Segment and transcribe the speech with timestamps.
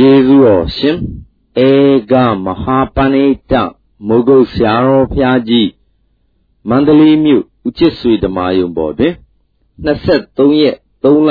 [0.00, 0.98] ကျေးဇူးတော်ရှင်
[1.66, 1.70] ဧ
[2.10, 2.12] က
[2.44, 3.52] မဟာပဏိတ
[4.06, 5.70] မုဂုတ်ဆရာတော်ဖျားကြီး
[6.68, 9.14] မန္တလေးမြို့ဦးချစ်ဆွေဓမာယုံပေါ်တွင်
[9.84, 11.30] 23ရက်3လ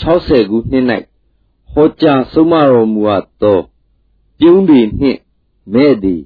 [0.00, 0.84] 60ခုနှစ်၌
[1.72, 3.58] ဟောကြားဆုံးမတော်မူအပ်သော
[4.38, 5.20] ပြုံးပေနှင့်
[5.72, 6.22] မဲ့သည်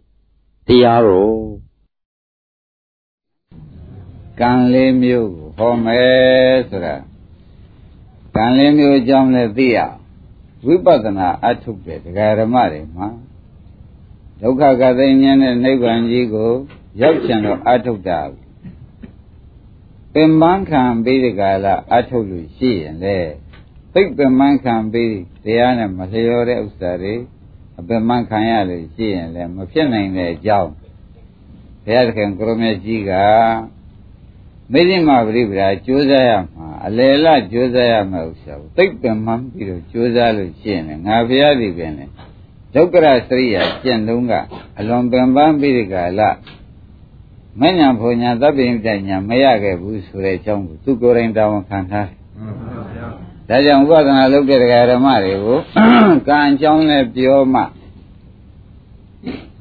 [0.66, 1.38] တရားတော်
[4.40, 6.96] ကံလေးမျိုးကိုဟောမယ်ဆိုတာ
[8.36, 9.78] ကံလေးမျိုးအကြောင်းလည်းသိရ
[10.66, 13.08] ဝိပဿနာအထုတ်တဲ့ဒကာရမတွေမှာ
[14.40, 16.52] ဒုက္ခကသိဉာဏ်နဲ့နိဗ္ဗာန်ကြီးကို
[17.00, 18.20] ရောက်ချင်တော့အထုတ်တာ
[20.12, 23.18] ပင်မခံပြီးဒီကလာအထုတ်လို့ရှိရင်လေ
[23.92, 27.14] သိပင်မခံပြီးတရားနဲ့မလျော်တဲ့ဥစ္စာတွေ
[27.78, 30.72] အပင်မခံရလို့ရှိရင်လည်းမဖြစ်နိုင်တဲ့အကြောင်း
[31.84, 33.12] ဘုရားသခင်ကိုရမေကြီးက
[34.72, 42.04] မေဇိမပရိပဒါကြိုးစားရမှာ အလယ်လကြိုးစားရမှာဥစ္စာကိုသိပ္ပံမှန်းပြီးတော့ကြိုးစားလို့ရှိရင်ငါဘုရားဒီပင်လေ
[42.74, 44.32] ဒုက္ခရစရိယာကျင့်လုံးက
[44.78, 46.30] အလွန်ပင်ပန်းပြီးဒီကလာ
[47.60, 48.70] မညာဘုံညာသဗ္ဗိည
[49.08, 52.18] ညာမရခဲ့ဘူးဆိုတဲ့အကြောင်းကိုသူကိုယ်တိုင်တာဝန်ခံထားတယ်
[53.48, 54.58] ဒါကြောင့်ဥပဒနာလုပ်တဲ့
[54.90, 55.58] ဓမ္မတွေကို
[56.28, 57.62] ကံအကြောင်းနဲ့ပြောမှ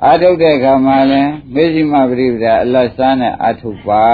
[0.04, 4.06] အာထုတ်တဲ့အခါမှာလည်းမေဇိမပရိပဒါအလတ်စားနဲ့အာထုတ်ပါ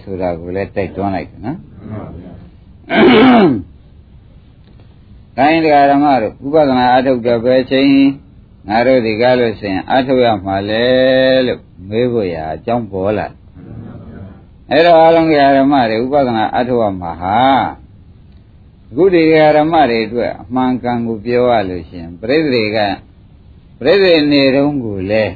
[0.00, 1.58] ဆိုတာကိုလည်းတိုက်တွန်းလိုက်တယ်နော်။
[5.36, 7.90] တိုင်းတရားဓမ္မတို့ဥပဒနာအာထုတ်တဲ့ပဲချိန်
[8.68, 10.86] ငါတို့ဒီကားလို့ဆိုရင်အာထုတ်ရမှာလေ
[11.46, 13.26] လို့မေးဖို့ရာအကြောင်းပေါ်လာ။
[14.70, 17.38] အဲ့တော့အလုံးတရားဓမ္မတွေဥပဒနာအာထုတ်ရမှာဟာ
[18.90, 19.22] အခုဒီ
[19.56, 22.78] ဓမ္မတွေအတွက်အမှန်ကန်ကိုပြောရလို့ရှိရင်ပြိဿတွေက
[23.80, 25.34] ပြိဿနေတုန်းကိုလည်း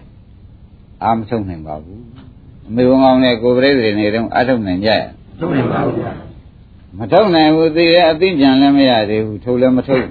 [1.04, 2.02] အာမထုတ်နိုင်ပါဘူး
[2.68, 5.02] အမေဘုံအောင်နဲ့ကိုပြိဿနေတုန်းအာထုတ်နိုင်ကြရ
[5.38, 6.31] ထုတ်နိုင်ပါဘူး
[6.98, 10.04] မထုတ်နိုင်ဘူးသိရဲ့အသိဉာဏ်လည်းမရသေးဘူးထုတ်လည်းမထုတ်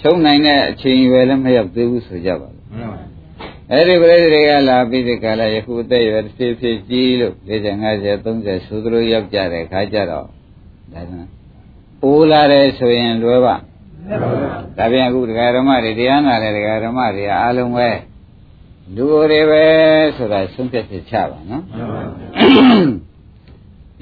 [0.00, 2.66] ချုံနိုင်တဲ့အချိန်ရွယ်လည်းမရောက်သေးဘူးဆိုကြပါလို့
[3.70, 10.26] အဲ့ဒီပြိဿတွေကလာပြီးဒီကလာယခုအသက်ရွယ်တစ်ဖြည်းဖြည်းကြီးလို့40 50 30ဆိုသလိုရောက်ကြတဲ့ခါကြတော့
[10.94, 11.12] ဒါက
[12.04, 13.56] အိုးလာတယ်ဆိုရင်လွယ်ပါ
[14.78, 17.90] ဒါပြန်အခုဒကာဓမ္မတွေတရားနာတဲ့ဒကာဓမ္မတွေအားလုံးပဲ
[18.96, 19.64] လူတွေပဲ
[20.16, 21.62] ဆိုတာဆုံးဖြတ်ချက်ချပါနော်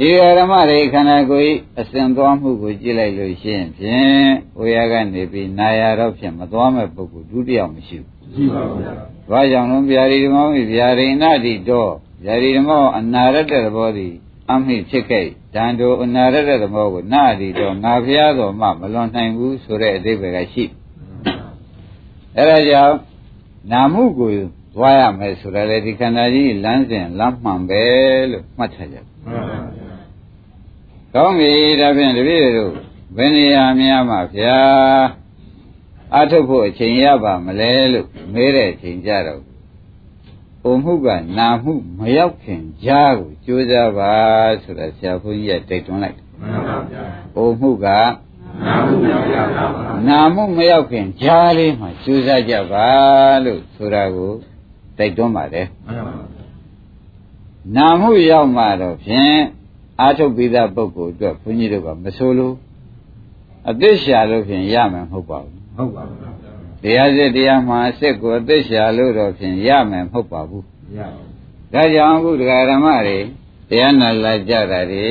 [0.00, 4.28] ဒီဓမ္မတွေခန္ဓာကိုယ်အစဉ်သွားမှုကိုကြည့်လိုက်လို့ရှိရင်ဖြင့်
[4.58, 8.82] ဝေယကနေပြီးနာရတော့ဖြင့်မသွားမဲ့ပုဂ္ဂိုလ်ဒုတိယမရှိဘူးရှိပါဘူး။
[9.30, 11.92] ဘာကြောင့်လဲဗျာဒီဓမ္မမိဗျာရိဏတိတော့
[12.24, 14.14] ဗျာဒီဓမ္မအနာရတ္တသဘောသည်
[14.50, 20.64] အမိဖြစ်ခဲ့တန်တို့အနာရတဲ့သဘောကိုနာဒီတော့ငါဖျားတော်မှမလွန်နိုင်ဘူးဆိုတဲ့အသေးပဲကရှိ
[22.36, 22.96] အဲဒါကြောင့်
[23.72, 24.30] နာမှုကို
[24.74, 27.82] သွားရမယ်ဆိုရလေဒီခန္ဓာကြီးလမ်းစဉ်လမ်းမှန်ပဲ
[28.30, 28.96] လို့မှတ်ထားကြ
[31.20, 32.72] ကောင်းပြီဒါဖြင့်တပည့်တို့
[33.16, 34.58] ဘယ်နေရာများမှာဗျာ
[36.14, 39.42] အထုတ်ဖို့အချိန်ရပါမလဲလို့မေးတဲ့အချိန်ကြတော့
[40.62, 41.08] ပုံမှုက
[41.38, 44.14] နာမှုမရောက်ခင်ကြားကိုကြိုးစားပါ
[44.62, 47.02] ဆိုတာဆရာဘုန်းကြီးကတိုက်တွန်းလိုက်မှန်ပါဗျာ
[47.34, 48.00] ပုံမှုကနာ
[48.86, 52.88] မှုမရောက်ပါဘူးနာမှုမရောက်ခင်ကြားလေးမှာကြိုးစားကြပါ
[53.44, 54.32] လို့ဆိုတာကို
[54.98, 56.14] တိုက်တွန်းပါတယ်မှန်ပါ
[57.76, 59.57] နာမှုရောက်မှတော့ဖြင့်
[60.00, 62.54] အာထုတ်ပိသပုဂ္ဂိုလ်အတွက်ဘုန်းကြီးတို့ကမဆိုလို့
[63.70, 66.18] အသစ္စာလို့ဖြင့်ရမယ်မဟုတ်ပါဘူးဟုတ်ပါဘူး
[66.82, 70.64] တရားစစ်တရားမှာအစ်စ်ကိုအသစ္စာလို့တော့ဖြင့်ရမယ်မဟုတ်ပါဘူး
[70.98, 73.18] ရပါဘူးဒါကြောင့်အခုတရားဓမ္မတွေ
[73.70, 75.10] တရားနာလာကြတာတွေ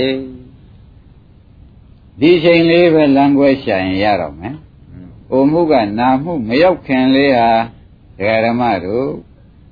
[2.19, 4.55] ဒီချိန်လေးပဲလမ်းခွဲရှာရင်ရတော့မယ်။
[5.31, 7.49] အိုမှုကနာမှုမရောက်ခင်လေးဟာ
[8.17, 9.07] တရားဓမ္မတို့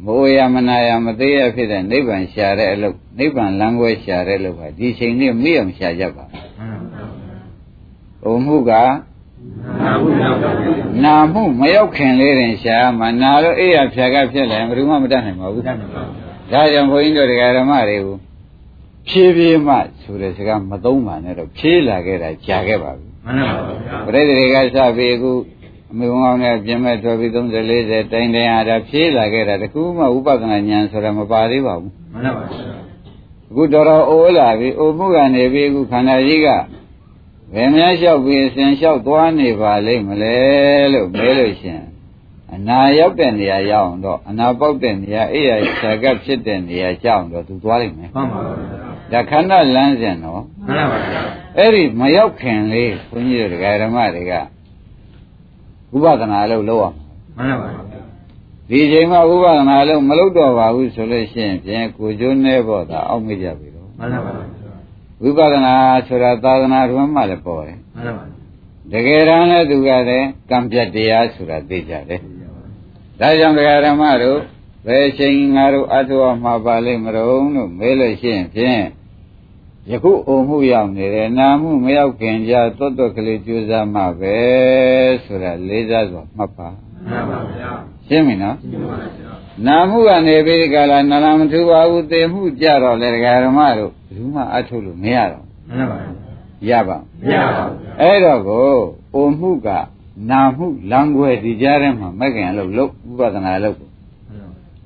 [0.06, 6.26] မိုးရမနာရမသေးရဖြစ်တဲ့နိဗ္ဗာန်ရှာတဲ့အလုပ်နိဗ္ဗာန်လမ်းခွဲရှာတဲ့အလုပ်ဟာဒီချိန်လေးမိအောင်ရှာကြပါ။
[8.26, 8.72] အိုမှုက
[11.04, 15.74] နာမှုမရောက်ခင်လေးတင်ရှာမှနာတော့အေးရဖြာကဖြစ်တယ်ဘယ်သူမှမတတ်နိုင်ပါဘူး။ဒါ
[16.52, 18.16] ကြောင့်ဘုန်းကြီးတို့တရားဓမ္မတွေကို
[19.10, 25.32] ဖြည်းဖြည်းမှဆိုတဲ့စကားမသုံးပါနဲ့တော့ဖြည်းလာခဲ့တာကြာခဲ့ပါပြီမှန်ပါပါဗျာပရိသေတွေကစပြီးအခု
[25.92, 32.44] အမေကောင်းနဲ့ပြင်မဲ့ထွက်ပြီး30 40တိုင်တိုင်အားဒါဖြည်းလာခဲ့တာတခုမှဥပဒနာဉာဏ်ဆိုတာမပါသေးပါဘူးမှန်ပါပါ
[33.50, 36.48] အခုတော်တော်အိုးလာပြီအိုမှုကနေပြီးအခုခန္ဓာကြီးက
[37.54, 40.36] ဘယ်များလျှောက်ပြီးအစဉ်လျှောက်သွားနေပါလိမ့်မလဲ
[40.94, 41.82] လို့မဲလို့ရှင်
[42.54, 48.54] အနာရောက်တဲ့နေရာရောက်အောင်တော့အနာပေါက်တဲ့နေရာအိယာဆာကဖြစ်တဲ့နေရာကြောက်တော့သူသွားလိမ့်မယ်မှန်ပါပါ
[49.12, 51.22] ဒါခန္ဓာလမ်းစဉ်နော်မှန်ပါဗျာ
[51.58, 54.34] အဲ့ဒီမရောက်ခင်လေးဘုန်းကြီးတို့ဒကာဓမ္မတွေက
[55.96, 56.96] ဥပဒနာလို့လုပ်အောင်
[57.38, 57.82] မှန်ပါဗျာ
[58.70, 64.46] ဒီချိန်မှာဥပဒနာလို့မလုပ်တော့ပါဘူးဆိုလို့ရှိရင်ပြင်ကိုကျိုးနေဖို့သာအောက်မိကြပြီတော့မှန်ပါဗျာ
[65.22, 65.76] ဝိပဿနာ
[66.08, 68.36] ဆိုတာသာသနာတွင်မှလည်းပေါ်တယ်မှန်ပါဗျာ
[68.92, 72.22] တကယ်တမ်းလည်းသူကလည်းကံပြတ်တရားဆိုတာသိကြတယ်
[73.20, 74.40] ဒါကြောင့်တရားဓမ္မတို့
[74.86, 78.82] ဘယ်ချိန်ငါတို့အထုအမှာပါလိမ့်မလို့လို့မေးလို့ရှိရင်ဖြင့်
[79.92, 84.38] ယခုအုံမှုရောက်နေတယ်နာမှုမရောက်ခင်ကြာသွတ်သွက်ကလေးကြိုးစားမှပဲ
[85.24, 86.70] ဆိုတာလေးစားစွာမှတ်ပါ
[87.10, 87.70] မှန်ပါဗျာ
[88.08, 89.32] ရှင်းပြီနော်ရှင်းပါဗျာ
[89.68, 95.98] နာမှုကနေပြီးဒီကလာနာလမထူပါဘူးသေမှုကြတော့လေဒကာဓမ္မတို့ဘယ်သူမှအထုလို့မရတော့မှန်ပါ
[96.68, 98.70] ဗျာရပါမရပါဘူးအဲ့တော့ကို
[99.16, 99.68] အုံမှုက
[100.30, 103.78] နာမှုလံွယ်ဒီကြားထဲမှာမကင်လို့လုတ်ဥပဒနာလုတ်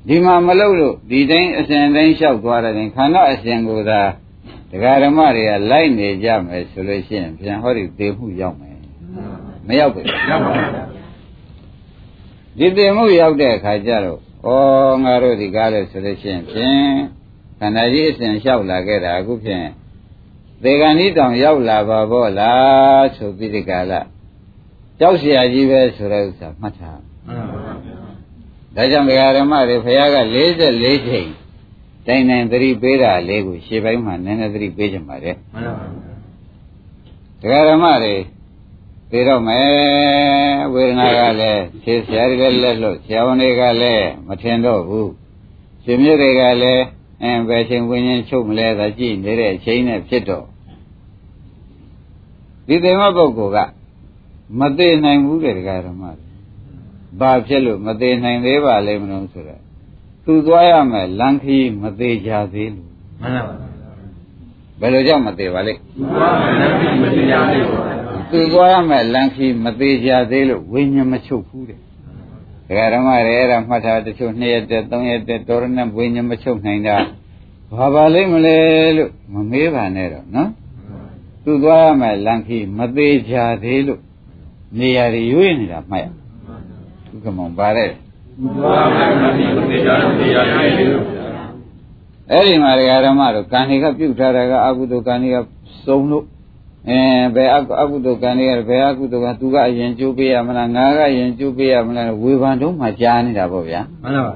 [0.07, 4.01] ဒီမှာမလုတ်လို့ဒီတိုင်းအစဉ်တိုင်းလျှောက်သွားတဲ့ခန္ဓာအစဉ်ကိုသာ
[4.71, 8.79] ဒကာဓမ္မတွေကလိုက်နေကြမယ်ဆိုလို့ရှိရင်ပြန်ဟောဒီသေမှုရောက်မယ်
[9.67, 10.94] မရောက်ဘူးရောက်ပါဘူး
[12.59, 16.88] ဒီသေမှုရောက်တဲ့အခါကျတော့ဩငါတို့ဒီကားလဲဆိုလို့ရှိရင်ဖြင့်
[17.59, 19.67] ခန္ဓာကြီးအစဉ်လျှောက်လာခဲ့တာအခုဖြင့်
[20.62, 24.00] သေကံဤတောင်ရောက်လာပါဘောလားဆိုပြီးဒီကလာ
[25.00, 27.97] ကြောက်เสียကြီးပဲဆိုတဲ့ဥစ္စာမှတ်ထားမှန်ပါဗျာ
[28.76, 31.29] ဒါကြောင့်ဒကာဓမ္မတွေဘုရားက44ချိန်
[32.10, 35.86] တိုင်တိုင်သတိပေးတာလေးကိုရှေ့ပိုင်းမှာနည်းနည်းသတိပေးကြပါလေမှန်ပါ
[37.48, 38.16] ဗျာဒကာဓမ္မတွေ
[39.10, 39.68] ပြီးတော့မယ်
[40.74, 45.12] ဝေဒနာကလည်းခြေဆရာတွေလည်းလက်လို့ဆရာဝန်တွေကလည်းမထင်တော့ဘူး
[45.84, 46.84] ရှင်မြတ်တွေကလည်း
[47.24, 50.46] အဲဘယ်ချိန်ဝิญဉ်ချုပ်မလဲသာကြည့်နေတဲ့အချိန်နဲ့ဖြစ်တော့
[52.68, 53.58] ဒီသေမပုဂ္ဂိုလ်က
[54.60, 56.26] မသေးနိုင်ဘူးတဲ့ဒကာဓမ္မတွေ
[57.20, 59.62] ဘာဖြစ်လို့မသေးနိုင်သေးပါလိမ့်မလို့ဆိုတော့
[60.31, 62.90] သူသွားရမယ်လမ်းခီးမသေးကြသေးလို့
[63.22, 63.56] မှန်ပါပါ
[64.80, 67.84] ဘယ်လိုကြောင့်မသေးပါလိမ့်သူသွားမယ်လမ်းခီးမသေးကြသေးဘူး
[68.31, 71.80] သူသွားရမယ်လမ်းခီးမသေးကြသေးလို့ဝိညာဉ်မချုပ်ဘူးတဲ့
[72.68, 76.98] ဒကာဓမ္မတွေအဲ့ဒါမှတ်ထားတချို့2ရက်တက်3ရက်တက်တော်ရနဲ့ဝိညာဉ်မချုပ်နိုင်တာ
[77.75, 78.58] ဘာပါလိမ့်မလဲ
[78.98, 80.50] လို့မမေးပါနဲ့တော့နော်
[81.44, 84.02] သူသွားရမယ်လမ်းခီးမသေးကြသေးလို့
[84.80, 86.08] နေရာတွေရွေးနေတာမှတ်ရ
[87.08, 87.90] သူကမောင်ပါတဲ့
[92.31, 95.38] အဲ့ဒီမှာဒကာဓမ္မတို့ကံတွေကပြုတ်ထားတာကအကုသိုလ်ကံတွေက
[95.86, 96.25] စုံလို့
[96.89, 97.00] အဲ
[97.36, 97.50] ဘယ်
[97.81, 104.33] အကုသိုလ်ကံတွေကဘယ်အကုသိုလ်ကသူကအရင်ကျိုးပေးရမလားငါကအရင်ကျိုးပေးရမလားဝေဖန်တော့မှကြားနေတာပေါ့ဗျာမှန်ပါပါ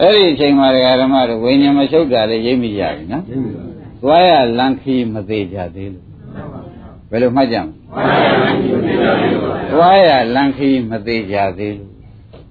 [0.00, 3.24] အဲ့ဒီအချိန်မှာဒကာဓမ္မတို့ဝိညာဉ်မချုပ်တာလည်းရိပ်မိကြပြီနော်
[4.02, 6.13] သွားရလန်ခီမသေးကြသေးလို့ဘ
[7.14, 9.04] ယ်လိုမှတ်ကြမလဲ
[9.72, 11.92] သွားရလန်ခီမသေးကြသေးလို့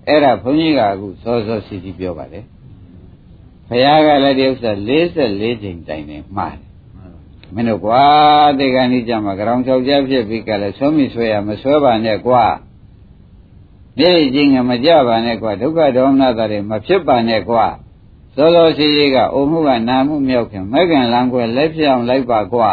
[0.07, 2.45] အဲ့ဒါဘုန်းကြီးကအခုစောစောစီစီပြောပါတယ်
[3.67, 6.73] ဘုရားကလည်းဒီဥစ္စာ44ချိန်တိုင်နေမှားတယ်
[7.53, 8.03] မင်းတို့ကွာ
[8.59, 12.43] တေကဏီကြမှာကြောင်ချောက်ကြဖြစ်ပြီးကလည်းဆွမိဆွဲရမဆွဲပါနဲ့ကွာ
[13.99, 17.65] နေချင်းကမကြပါနဲ့ကွာဒုက္ခဒေါမနတာတွေမဖြစ်ပါနဲ့ကွာ
[18.35, 22.71] စောစောစီစီကအိုမှုကနာမှုမြောက်ခင်မကင်လန်းခွဲလက်ပြောင်လိုက်ပါကွာ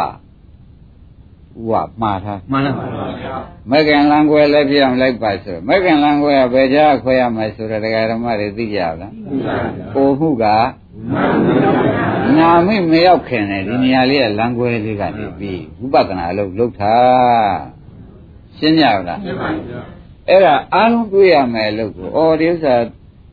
[1.59, 1.71] ဥဝ
[2.01, 3.35] မှားထားမှန်ပါပါဗျာ
[3.71, 10.45] မကင်လန်းခွဲလက်ပြောင်လိုက်ပါဆိုမကင်လန်းခွဲကဘယ်ကြားခွဲရမယ်ဆိုတော့တရားဓမ္မတွေသိကြလားသိပါဗျာအိုမှုက
[12.37, 16.97] နာမိမရောက်ခင်လေဒီနေရာလေးကလမ်းခွဲလေးကနေပြီးဝိပဿနာအလုပ်လုပ်တာ
[18.57, 19.61] ရှင်းကြလားရှင်းပါပြီ
[20.29, 22.73] အဲ့ဒါအားလုံးတွေ့ရမယ်လို့ကိုအော်ဒီဥစ္စာ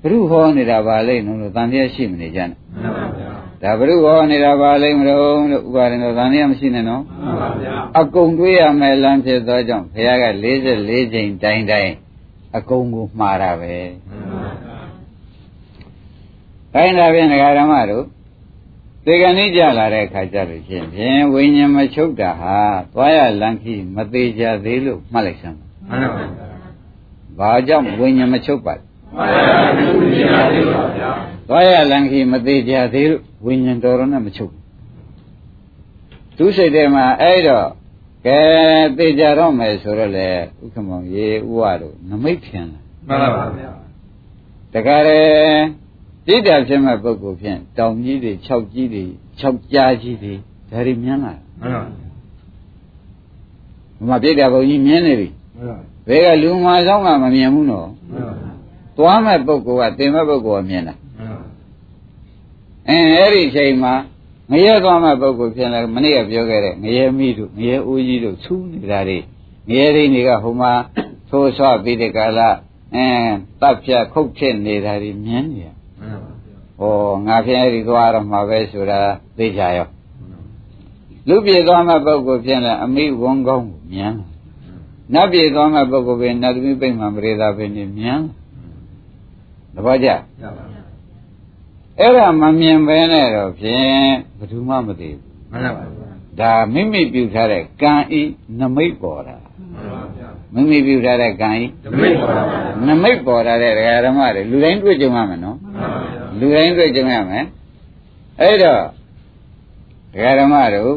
[0.03, 3.28] ဘုရုဟောနေတာပါလိမ့်လို့တန်တရားရှိမနေကြနဲ့မှန်ပါဗျာ
[3.63, 5.23] ဒါဘုရုဟောနေတာပါလိမ့်မလို့
[5.53, 11.93] လို့ဥပါရင်တော့တန်တရားမရှိနဲ့နော်မှန်ပါဗျာအကုန်တွေ့ရမယ်လမ်းဖြစ်သောကြောင့်ဘုရားက44ချိန်တိုင်းတိုင်း
[12.57, 14.77] အကုန်ကိုမှားတာပဲမှန်ပါဗျာ
[16.75, 18.07] တိုင်းဒါဖြင့်ဒကာဓမ္မတို့
[19.05, 22.59] သေကဏိကြလာတဲ့အခါကျလို့ချင်းဖြင့်ဝိညာဉ်မချုပ်တာဟာ
[22.93, 25.93] သွားရလန်းခီမသေးကြသေးလို့မှတ်လိုက်စမ်းမှန်ပါ
[26.31, 26.47] ဗျာ
[27.38, 28.83] ဘာကြောင့်ဝိညာဉ်မချုပ်ပါလဲ
[31.49, 34.52] သွားရလန်းခီမသေးကြသေးလို့ဝိညာဉ်တော်တော်နဲ့မချုပ်
[36.37, 37.69] သူစိတ်ထဲမှာအဲ့တော့
[38.26, 38.40] ကဲ
[38.99, 40.28] သေကြတော့မယ်ဆိုတော့လေ
[40.62, 43.73] ဥက္ကမောင်ရေဥဝတို့နမိတ်ဖြင်လာမှန်ပါဗျာ
[44.75, 45.02] တကယ်
[46.26, 49.05] တိတ္တဖြစ်မဲ့ပုဂ္ဂိုလ်ဖြင့်တောင်ကြီးတွေ၆ကြီးတွေ
[49.40, 50.35] ၆ကြားကြီးတွေ
[50.71, 51.83] ဒါတွေမြင်လာမှန်ပါ
[53.99, 55.28] ဘုမပြိတ္တဘုံကြီးမြင်နေပြီ
[56.09, 57.88] ဘယ်ကလူမာဆောင်ကမမြင်ဘူးနော်
[58.97, 60.95] သွားမဲ့ပုဂ္ဂိုလ်ကတင်မဲ့ပုဂ္ဂိုလ်ကမြင်တာ
[62.88, 63.95] အဲအဲ့ဒီအချိန်မှာ
[64.50, 69.18] ငရဲသွားမဲ့ပုဂ္ဂိုလ်ဖြစ်လာမနေ့ကပြောခဲ့တဲ့ငရဲမိတို့ငရဲဦးကြီးတို့သူးနေတာတွေ
[69.68, 70.73] ငရဲရင်းတွေကဟိုမှာ
[71.30, 72.40] သိုးဆွပြီးတဲ့ကာလ
[72.95, 73.07] အဲ
[73.61, 75.68] တပ်ဖြတ်ခုတ်ဖြစ်နေတာတွေမြင်နေရ
[76.80, 76.83] ဩ
[77.26, 78.99] ငါဖြင့်အဲ့ဒီသွားရမှာပဲဆိုတာ
[79.38, 79.88] သိကြရော
[81.28, 84.14] လူပြေသွားမဲ့ပုဂ္ဂိုလ်ဖြစ်လာအမိဝန်းကောင်းကိုမြင်
[85.14, 88.21] နတ်ပြေသွားမဲ့ပုဂ္ဂိုလ်ပဲနတ်သမီးပိတ်မှမရေသာပဲနေမြင်
[89.75, 90.09] တပည့်ကြ
[92.00, 96.09] အဲ့ဒါမမြင်ပဲနဲ့တော့ဖြင့်ဘယ်သူမှမသိဘူးမှန်ပါပါ
[96.40, 98.23] ဒါမိမိပြုထားတဲ့ကံဤ
[98.59, 99.37] နမိတ်ပေါ်တာ
[99.73, 102.45] မှန်ပါဗျာမိမိပြုထားတဲ့ကံဤဓမိတ်ပါပါ
[102.87, 105.59] နမိတ်ပေါ်လာတဲ့ဒကာဓမ္မတွေလူတိုင်းတွေ့ကြုံရမယ်နော်
[106.38, 107.45] လူတိုင်းတွေ့ကြုံရမယ်
[108.40, 108.83] အဲ့တော့
[110.12, 110.95] ဒကာဓမ္မတို့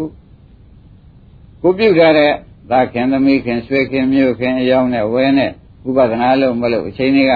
[1.61, 2.31] ကိုပြုထားတဲ့
[2.71, 5.51] သာခင်သမီးခင်ဆွေခင်မျိုးခင်အယောင်းနဲ့ဝဲနဲ့
[5.87, 7.33] ဥပဒနာလို့မလို့အချိန်တွေက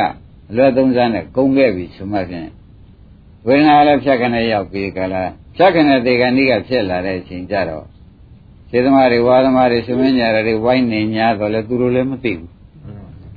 [0.50, 2.50] အလွယ်သုံးစားနဲ့ကုန်ခဲ့ပြီဆိုမှဖြင့်
[3.48, 7.86] ဝေဒနာလည်းဖြတ်ခနဲ့ရောက်ပြီးကြလားဖြတ်ခနဲ့ဒေဂဏိကဖြစ်လာတဲ့အချိန်ကြတော့
[8.70, 12.52] ခြေသမားတွေဝါသမားတွေရှင်မင်းညာတွေဝိုင်းနေညာတော့လေသူတို့လည်းမသိဘူး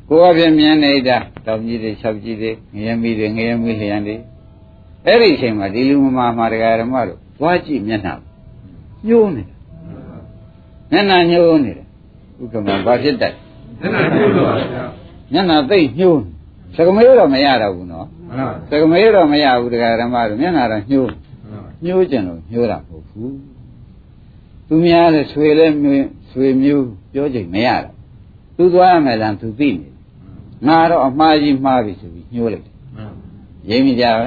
[0.09, 4.17] ကိုယ်အပြင်မြင်နေတာတောင်ကြီးတွေ၆ကြီးတွေငရဲမီတွေငရဲမီလျံတွေ
[5.07, 8.15] အဲ့ဒီအချိန်မှာဒီလူမမာမှာတရားဓမ္မတို့သွားကြည့်မျက်နှာ
[9.07, 9.55] ညှိုးနေတာ
[10.91, 11.87] မျက်နှာညှိုးနေတယ်
[12.41, 13.35] ဥက္ကမဘာဖြစ်တတ်
[13.81, 14.85] နည်းနည်းပြုလို့ပါဗျာ
[15.33, 16.29] မျက်နှာသိမ့်ညှိုးနေ
[16.77, 23.37] စကမေးတော့မရတော့ဘူးနော် မှန်ပါစကမေးတော့မရဘူးတရားဓမ္မတို့မျက်နှာတော့ညှိုးမှန်ပါညှိုးကြင်လို့ညှိုးတာမဟုတ်ဘူး
[24.69, 27.95] သူများလည်းဆွေလည်းမျိုးဆွေမျိုးပြောကြိမ်မရတော့
[28.57, 29.93] သူသွားရမယ်လားသူသိနေတယ်
[30.67, 33.13] ငါတော့အမှားကြီးမှားပြီဆိုပြီးညှိုးလိုက်တယ်မှန်
[33.69, 34.27] ရင်းမိကြပဲ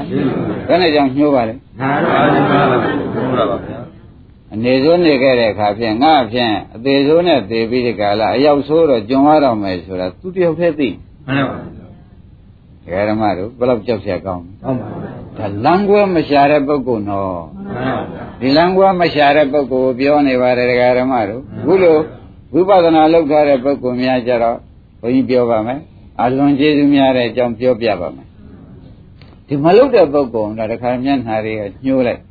[0.67, 3.79] ဘယ်နဲ့ကြောင့်ညှိုးပါလဲငါတော့အားလုံးပါပါဘုရားပါဗျာ
[4.53, 10.89] အနေဆိုးနေခဲ့တဲ့အခါဖြင့်ငါဖြင့်အသေးဆိုးနဲ့သေပြီးဒီကလာအရောက်ဆိုးတော့ကြုံရတော့မယ်ဆိုတာသူတယောက်တည်းသိ
[11.27, 11.80] မှန်ပါ
[12.91, 21.97] ဗျာဒကာဓမ္မတို့ဘယ်တော့ကြောက်ရကောင်းဟုတ်ပါဗျာဒါလမ်းကွဲမရှာတဲ့ပုဂ္ဂိုလ်နော်မှန်ပါဗျာဒီလမ်းကွဲမရှာတဲ့ပုဂ္ဂိုလ်ကိုပြောနေပါတယ်ဒကာဓမ္မတို့အခုလို
[22.53, 24.57] ဝိပဿနာလုပ်ထားတဲ့ပုဂ္ဂိုလ်များကြတော့
[25.01, 25.79] ဘုန်းကြီးပြောပါမယ်
[26.21, 28.27] အလွန်ကျေးဇူးများတဲ့အကြောင်းပြောပြပါမယ်
[29.47, 32.21] ဒီမလုပ်တဲ့ပုဂ္ဂိုလ်ကတခါမျက်နှာတွေကညှိုးလိုက်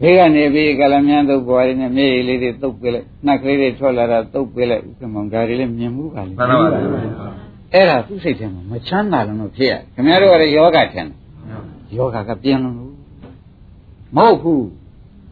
[0.00, 7.37] ဘေးကနေပြီးကလမြန်းသုတ်ပွားရင်းနဲ့မျက်ရည်လေးတွေသုတ်ပေးလိုက်နှက်ကလေးတွေထွက်လာတာသုတ်ပေးလိုက်ဥက္ကမောင်ဒါတွေလည်းမြင်မှုပါလေမှန်ပါဗျာ
[7.74, 11.16] အဲ့ဒါသူ့စိတ်ထဲမှာမချမ်းသာလို့လို့ဖြစ်ရခင်ဗျားတို့ကလည်းယောဂထင်တယ်
[11.96, 12.92] ယောဂကပြင်းလို့လို့
[14.16, 14.66] မဟုတ်ဘူး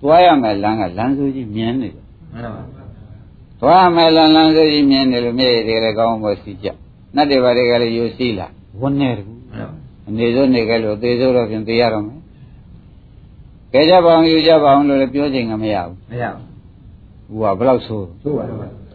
[0.00, 2.84] သွားရမယ်လမ်းကလမ်းစိုးကြီးမြင်နေတယ်မှန်ပါဗျာ
[3.60, 6.68] သွားရမယ်လမ်းလမ်းစိုးကြီးမြင်နေလို့မျက်ရည်တွေလည်းကောင်းဖို့စီကြ
[7.16, 8.46] နတ်တွေဘာတွေကလည်းယိုစီးလာ
[8.80, 9.68] ဝန်းနေတယ်မှန်ပါ
[10.08, 12.20] အနေစိုးနေကြလို့သေစိုးတော့ဖြင့်သေရတော့မယ်
[13.72, 16.24] ကဲကြပါအောင်ယူကြပါအောင်လို့လည်းပြောချင်ကမရဘူးမရ
[17.26, 18.85] ဟိုကဘယ်တော့ဆိုးဘူးဟုတ်ပါဗျာ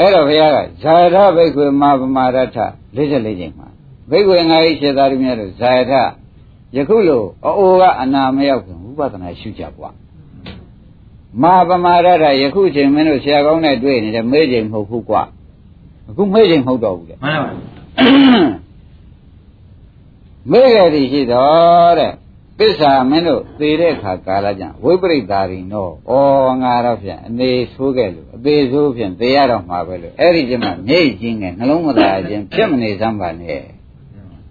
[0.00, 2.58] အဲ့တော့ဘုရားကဇာယထဘိက္ခွေမာပမာရထ
[2.96, 3.68] 44ချိန်မှာ
[4.10, 5.92] ဘိက္ခွေငါးဤခြေသားတို့များတို့ဇာယထ
[6.76, 9.94] ယခုလိုအိုကအနာမရောက်ခင်ဥပဒနာရှုကြပွား
[11.42, 15.22] မာပမာရထယခုချိန်မင်းတို့ဆရာကောင်းနဲ့တွေ့နေတယ်မေးချိန်မဟုတ်ဘူးကွာ
[16.08, 17.50] အခုမေးချိန်မဟုတ်တော့ဘူးလေမှန်ပါ
[20.50, 22.12] မေးကြသည်ရှိတော့တဲ့
[22.60, 26.12] ပစ္စာမင်းတို့သေတဲ့အခါကာလကြဝိပရိတ္တာရီနောဩ
[26.62, 33.60] ငါတော့ဖြင့်အနေဆိုးခဲ့လို့အသေးဆိုးဖြင့်သေရတော့မှာပဲလို့အဲ့ဒီကျမှမြိတ်ချင်းနဲ့နှလုံးမသားခြင်းဖြစ်မနေစမ်းပါနဲ့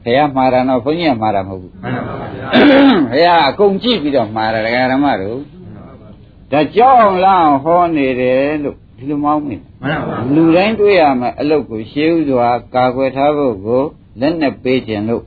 [0.03, 2.47] ဘုရားမှားတာတော့ဘုန်းကြီးကမှားတာမဟုတ်ဘူးမှန်ပါဗျာ
[3.11, 5.39] ဘုရားအကုန်ကြည့်ပြီးတော့မှားတယ်ဒကာဓမ္မတို့
[6.51, 13.81] ဒါကြောက်အောင်လားဟောနေတယ်လို့ဒီလိုမောင်းမိတယ်မှန်ပါလူတိုင်းတွေ့ရမယ်အလုတ်ကိုရှေးဥစွာကာကွယ်ထားဖို့ကို
[14.19, 15.23] လက်နဲ့ပေးခြင်းလို့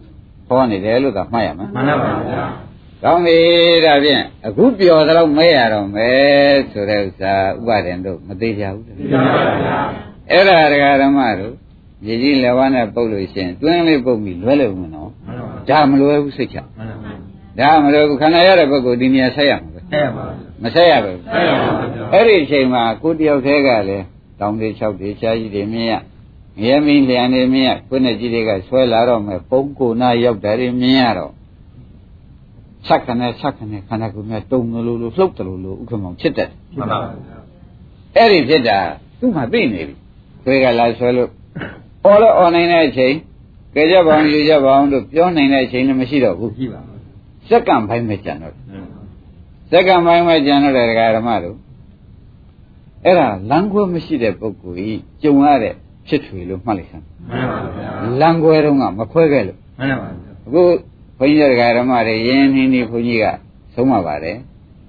[0.49, 2.45] ဟောနေတယ်လို့သာမှတ်ရမယ်မှန်ပါဗျာ။
[3.05, 3.39] ကောင်းပြီ
[3.85, 9.79] ဒါဖြင့်အခုပြောသလောက်မဲရတော့မယ်ဆိုတဲ့ဥစ္စာဥပါဒင်တို့မသေးကြဘူးတဲ့မှန်ပါဗျာ။
[10.31, 11.55] အဲ့ဒါဒကာဓမ္မတို့
[12.05, 17.13] မြေကြီးလက်ဝါးနဲ့ပုတ်လို့ရှရင်တွင်းလေးပုတ်ပြီးလွဲလို့မနော်မှန်ပါ။ဒါမလွယ်ဘူးစိတ်ချမှန်ပါ။
[17.61, 20.25] ဒါမလွယ်ဘူးခန္ဓာရတဲ့ပုဂ္ဂိုလ်ဒီနေရာဆက်ရမှာပဲအဲ့ပါ။
[20.63, 24.05] မဆက်ရဘူးအဲ့ပါဗျာ။အဲ့ဒီအချိန်မှာကိုတယောက်တည်းကလည်း
[24.41, 25.99] တောင်းလေး၆တွေရှားကြီးတွေမြင်ရင
[26.65, 31.33] ရဲမင်းလျံနေမြင်ရကိုနဲ့ကြီးတွေကဆွဲလာတော့မယ်ပုံကိုနာရောက်တာတွေမြင်ရတော့
[32.89, 36.99] ဆက်ခနဲ့ဆက်ခနဲ့ခန္ဓာကိုယ်များတုံတယ်လို့လို့လှုပ်တယ်လို့လို့ဥက္ကမောင်ဖြစ်တတ်တယ်မှန်ပါ
[38.17, 38.79] အဲ့ဒီဖြစ်တာ
[39.19, 39.95] သူ့မှာသိနေပြီ
[40.45, 41.31] တွေကလာဆွဲလို့
[42.05, 43.15] အော်လို့အော်နိုင်တဲ့အချိန်
[43.75, 46.81] ကြကြပါအောင်ယူကြပါအောင်လို့ပြောနိုင်တဲ့အချိန်လည်းမရှိတော့ဘူးကြည့်ပါ
[47.49, 48.63] စက္ကန့်ပိုင်းပဲကြံတော့တယ်
[49.71, 51.57] စက္ကန့်ပိုင်းပဲကြံတော့တယ်ဒကာဓမ္မတို့
[53.05, 55.75] အဲ့ဒါလမ်းခွဲမရှိတဲ့ပုဂ္ဂိုလ်ကြီးကြုံရတဲ့
[56.09, 60.63] ဖြစ်ထွေလို့မှတ်လိုက်စမ်းမှန်ပါဗျာလမ်းခွဲတော့ကမခွဲခဲ့လို့မှန်ပါဗျာအခု
[61.23, 63.25] ဘုန်းကြီးတို့ဒကာဓမ္မတွေရင်းနှီးနှီးဘုန်းကြီးက
[63.75, 64.37] ဆုံးမပါတယ်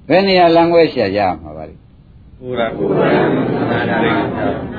[0.08, 1.76] ဘယ်နေရာလမ်းခွဲရှာရမှာပါလဲ
[2.40, 3.08] ကိုရာကိုနာ
[3.90, 4.14] နာလေး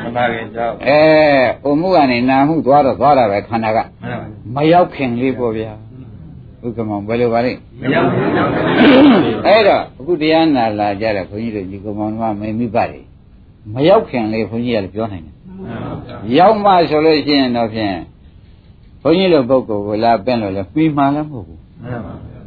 [0.05, 1.01] မနာခင်ကြောက်အဲ
[1.65, 4.19] အုံမှုကနေနာမှုသွားတော့သွားတာပဲခန္ဓာကမှန်
[4.55, 5.73] ပါမရောက်ခင်လေးပေါ့ဗျာ
[6.65, 8.65] ဥက္ကမောင်ဘယ်လိုပါလဲမရောက်ဘူးရောက်တယ်
[9.47, 13.05] အဲ့တော့အခုတရားနာလာကြတဲ့ဘုန်းကြီးတို့ဒီကောင်မောင်ကမေမိပါတယ်
[13.73, 17.95] မရောက်ခင်လေးဘုန်းကြီးကလည်းပြောနိုင်တယ်မှန်ပါဗျာရောက်မှဆိုလို့ရှိရင်တော့ဖြင့်
[19.05, 22.41] ဘုန်းကြီးလိုပုဂ္ဂိုလ်ကိုလာပင့်လို့လည်းပြီးမှလည်းမဟုတ်ဘူးမှန်ပါဗျာ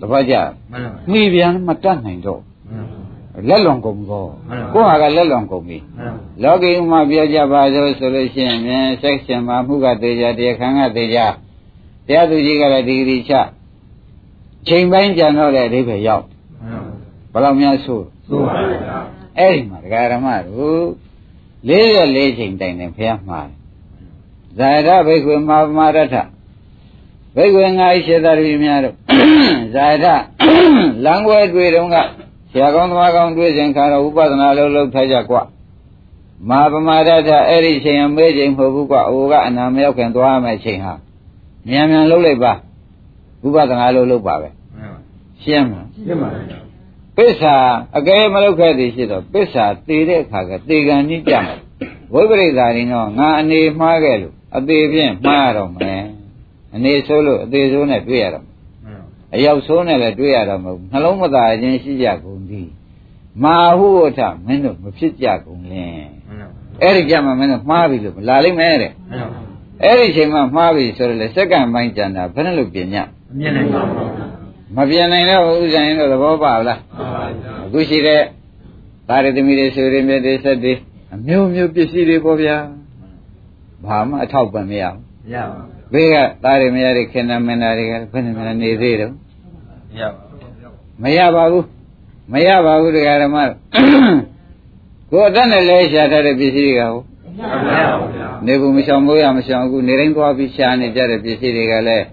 [0.00, 0.34] တပတ်ကြ
[0.70, 11.20] မှန်ပါမိပြန်မတတ်နိုင်တော့မှန်ပါလက်လွန်ကုန်သောမှန်ပါကိုယ့်ဟာကလက်လွန်ကုန်ပြီမှန်ပါလောကီဥမှာပြောကြပါစို့ဆိုလို့ရှိရင်ဖြင့်ဆက်ရှင်မှာမှုကသေးကြတရားခံကသေးကြ
[12.06, 13.34] တရားသူကြီးကလည်းဒီဂရီချ
[14.68, 16.24] ချိန်ပိုင်းကြံတော့တဲ့အဓိပ္ပာယ်ရောက်
[16.62, 16.82] မှန်
[17.32, 18.98] ပါဘယ်လောက်များဆိုးသို့ပါဗျာ
[19.38, 20.84] အဲ့ဒီမှာဒကာရမတို့
[21.68, 23.58] 44ချိန်တိုင်တယ်ဘုရားမှားတယ်
[24.58, 26.14] ဇာယထဘိက္ခွေမဟာပမာရထ
[27.36, 28.94] ဘိက္ခွေငါဣရှိသတိများတို့
[29.74, 30.06] ဇာယထ
[31.04, 31.96] လမ်းွယ်တွေ့တုန်းက
[32.50, 35.36] ဆရာကောင်းသမားကောင်းတွေ့စဉ်ခါတော့ဥပဒနာလုံးလုံးထိုက်ကြကွ
[36.48, 40.94] မဟာပမာရထအဲ့ဒီချိန်အမေးချိန်မဟုတ်ဘူးကွအိုကအနာမရောက်ခင်သွားမယ်ချိန်ဟာ
[41.68, 42.52] မြန်မြန်လုံးလိုက်ပါ
[43.46, 44.48] ဥပဒနာလုံးလုံးပါပဲ
[45.42, 46.56] ရှင်းမလားရှင်းပါပြီ
[47.16, 47.56] ပစ္စာ
[47.98, 51.58] အကယ်မလုပ်ခဲ့သည်ရှိတော့ပစ္စာတည်တဲ့အခါကတေကံကြီးကြမယ်
[52.14, 56.02] ဝိပရိသရင်တော့ငါအနေမှားခဲ့လို့ အသေးဖြင့်မှားရတော့မယ်
[56.74, 58.54] အနေဆိုးလို့အသေးဆိုးနဲ့တွေ့ရတော့မယ်
[59.34, 62.68] အရောက်ဆိုးနဲ့လည်းတွေ့ရတော့မဟုတ်ဘူးနှလုံးမသာခြင်းရှိကြကုန်သည်
[63.42, 66.06] မာဟုဝထမင်းတို့မဖြစ်ကြကုန်လင်
[66.82, 68.92] အဲ့ဒီကြမှာမင်းတို့မှားပြီလို့လာလိမ့်မယ်တဲ့
[69.84, 72.96] အဲ့ဒီချိန်မှာမှားပြီဆိုတော့လေစက္ကန့်ပိုင်းကြံတာဘယ်နဲ့လို့ပြင်ည
[73.32, 74.10] အမြင်နိုင်ပါဘူး
[74.76, 78.22] မပြင်နိုင်တော့ဥစ္စာရင်တော့သဘောပါလားပါပါဗျာအခုရှိတဲ့
[79.08, 80.72] သာရသမီတွေဆိုရမြတ်တွေဆက်တွေ
[81.14, 82.56] အမျိုးမျိုးပစ္စည်းတွေပေါ့ဗျာ
[83.84, 85.60] ဘာမှအထောက်ပံ့မရဘူးရပါ
[85.92, 89.12] ဘေးကသာရမရတွေခင်နာမင်းသားတွေကဘယ်နဲ့မှနေသေးတော့
[90.00, 90.26] ရပါ
[91.02, 91.66] မရပါဘူး
[92.32, 93.56] မရပါဘူးတရားဓမ္မတို့
[95.10, 97.00] ကိုယ်အတတ်နဲ့လဲရှာထားတဲ့ပစ္စည်းတွေကဟို
[97.36, 102.04] မရပါဗျာနေဘူးမရှောင်မိုးရမရှောင်အခုနေတိုင်းသွားပြီးရှာနေကြတဲ့ပစ္စည်းတွေကလည်း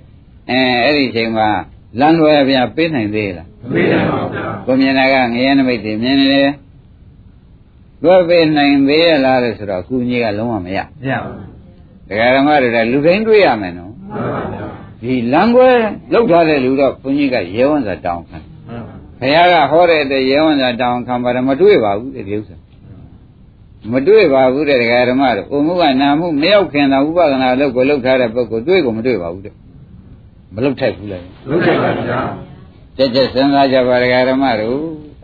[0.50, 1.48] အဲအဲ့ဒီချိန်မှာ
[2.00, 6.52] လမ်းလွှဲပြပေးနိုင်သေးလားမပေးနိုင်ပါဗျာကိုမြင်တာကငရဲနမိတ်တွေမြင်နေတယ်
[8.04, 11.53] လွှဲပေးနိုင်သေးရလားလို့ဆိုတော့အကူကြီးကလုံးဝမရရပါ
[12.10, 14.68] ဒကာဓမ္မတွေကလူတိုင်းတွေ့ရမယ်နော်မှန်ပါဗျာ
[15.02, 15.70] ဒီလမ်းကွဲ
[16.14, 22.56] လောက်ထားတဲ့လူတော့ဘုန်းကြီးကရဲဝံစာတောင်းခံမှန်ပါဘုရားကဟောတဲ့အတွက်ရဲဝံစာတောင်းခံပါတယ်မတွေ့ပါဘူးတဲ့ဒီဥစ္စာ
[23.92, 29.54] မတွေ့ပါဘူးတဲ့ဒကာဓမ္မတို့အုံမှုကနာမှုမရောက်ခင်တာဥပဒနာလောက်ကိုလောက်ထားတဲ့ပုဂ္ဂိုလ်တွေ့ကိုမတွေ့ပါဘူးတဲ့
[30.54, 31.20] မလောက်ထိုက်ဘူးလေ
[31.50, 32.20] လုံးချက်ပါဗျာ
[32.98, 34.80] တက်တက်စဉ်းစားကြပါဒကာဓမ္မတို့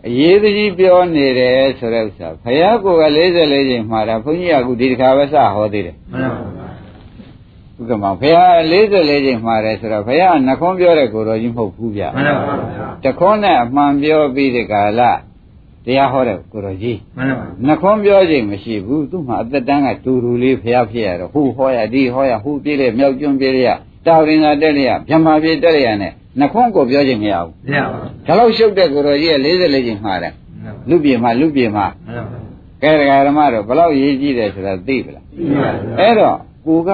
[0.06, 6.59] အရေးကြီးပြောနေတယ်ဆိုတဲ့ဥစ္စာဘုရားကိုယ်က44ချိန်မှာတာဘုန်းကြီးကအခုဒီတစ်ခါပဲစဟောသေးတယ်မှန်ပါဗျာ
[7.80, 15.00] ဥက္ကမောင်ဘုရား44ချိန်မှာတယ်ဆိုတော့ဘုရားကနှခွန်းပြောတဲ့ကိုယ်တော်ကြီးမဟုတ်ဘူးဗျမှန်ပါဗျာတခွန်းနဲ့အမှန်ပြောပြီးဒီကာလ
[15.84, 23.70] တရားဟောတဲ့ကိုယ်တော်ကြီးမှန်ပါနှခွန်းပြောချိန်မရှိဘူးသူ့မှာအသက်တန်းကတူတူလေးဘုရားဖြစ်ရတော့ဟူဟောရဒီဟောရဟူပြေးလေမြောက်ကျွန်းပြေးလေရ
[24.06, 30.32] တောင်ရင်သာတက်လေရဗြဟ္မာပြေးတက်လေရနဲ့နှခွန်းကိုပြောချိန်မရဘူးရပါဒါလို့ရှုပ်တဲ့ကိုယ်တော်ကြီးက44ချိန်မှာတယ်
[30.88, 32.38] လူပြေမှာလူပြေမှာမှန်ပါ
[32.82, 36.90] ကဲတရားဓမ္မတော့ဘလောက်ရေးကြည့်တယ်ဆိုတာသိပလားသိပါဗျာအဲ့တော့ကိုက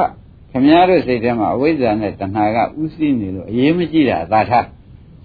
[0.57, 4.66] ခမည်းတော်စိတ်ထဲမှာအဝိဇ္ဇာနဲ့တဏှာကဥသိနေလို့အရေးမကြီးတာအသာထား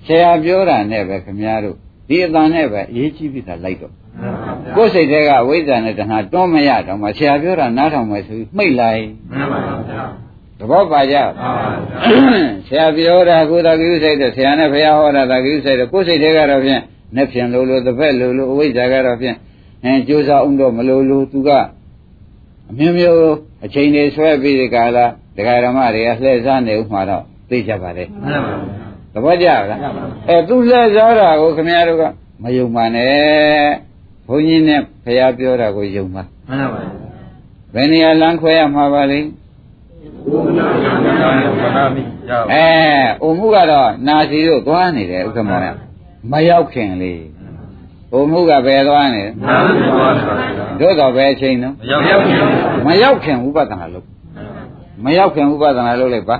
[0.05, 1.75] ဆရာပြောတာနဲ့ပဲခမည်းတော်
[2.09, 10.03] ဒီအသာနဲ့ပဲအရေးကြီးပြီသာလိုက်တော့မှန်ပါဗျာကိုယ်စိတ်ထဲကအဝိဇ္ဇာနဲ့တဏှာတွန်းမရတော့မှဆရာပြောတာနားထောင်မယ်ဆိုပြီးမှိတ်လိုက်မှန်ပါဗျာ
[10.59, 16.81] သဘောပါကြပါပါဗျာဆရာပြောတာကိုယ်တော်ကိစ္စတဲ့ဆရာနဲ့ဘုရားဟောတာတာကိစ္စတဲ့ကိုယ်စိတ်ထဲကတော့ဖြင့်
[17.15, 19.35] နဲ့ဖြင့်လို့လို့တစ်ဖက်လို့လို့အဝိဇ္ဇာကတော့ဖြင့်
[19.83, 21.49] အဲကြိုးစားအောင်တော့မလို့လို့သူက
[22.71, 28.81] အမျိုးမျိုးအချိန်တွေဆွဲပြီးဒီကလာ ဒကာဓမ္မတွေကလှည့်စားနေဥမှာတော့သိကြပါလေမှန်ပါဗျာ
[29.13, 29.59] သဘောကျလား
[30.27, 32.03] အဲသူလှည့်စားတာကိုခင်ဗျားတို့က
[32.43, 33.69] မယုံပါနဲ့
[34.27, 36.89] ဘုန်းကြီးနဲ့ဘုရားပြောတာကိုယုံပါမှန်ပါဗျာ
[37.73, 39.27] ဘယ်နေရာလမ်းခွဲရမှာပါလိမ့်
[40.31, 41.31] ဘုရားကမှန်ပါ
[41.63, 42.65] ဗျာမိရပါအဲ
[43.23, 45.67] အုံမှုကတော့နာစီတို့သွားနေတယ်ဥက္ကမောင်က
[46.31, 47.21] မရောက်ခင်လေး
[48.13, 52.45] အုံမှုကဘယ်သွားနေလဲမှန်ပါဗျာတို့တော့ပဲအချိန်နော်မရောက်ရောက်ရှင်
[52.87, 54.05] မရောက်ခင်ဥပဒနာလုပ်
[55.03, 56.37] မရောက်ခင်ဥပဒနာလုပ်လိုက်ပါ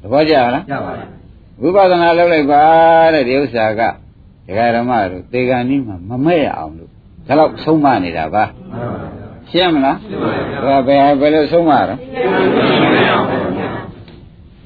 [0.00, 1.06] သဘောကျလားရပါဗျာ
[1.60, 2.62] ဝိပဿနာလုပ်လိုက်ပါ
[3.14, 3.82] တဲ့ဒီဥစ္စာက
[4.46, 6.90] ဒကာဓမ္မတို့သေဂာနီးမှာမမဲ့ရအောင်လို့
[7.26, 9.98] ဒါတော့ဆုံးမနေတာပါမှန်ပါဗျာရှင်းမလား
[10.64, 11.98] ဒါဘယ်ဟာဘယ်လိုဆုံးမတော့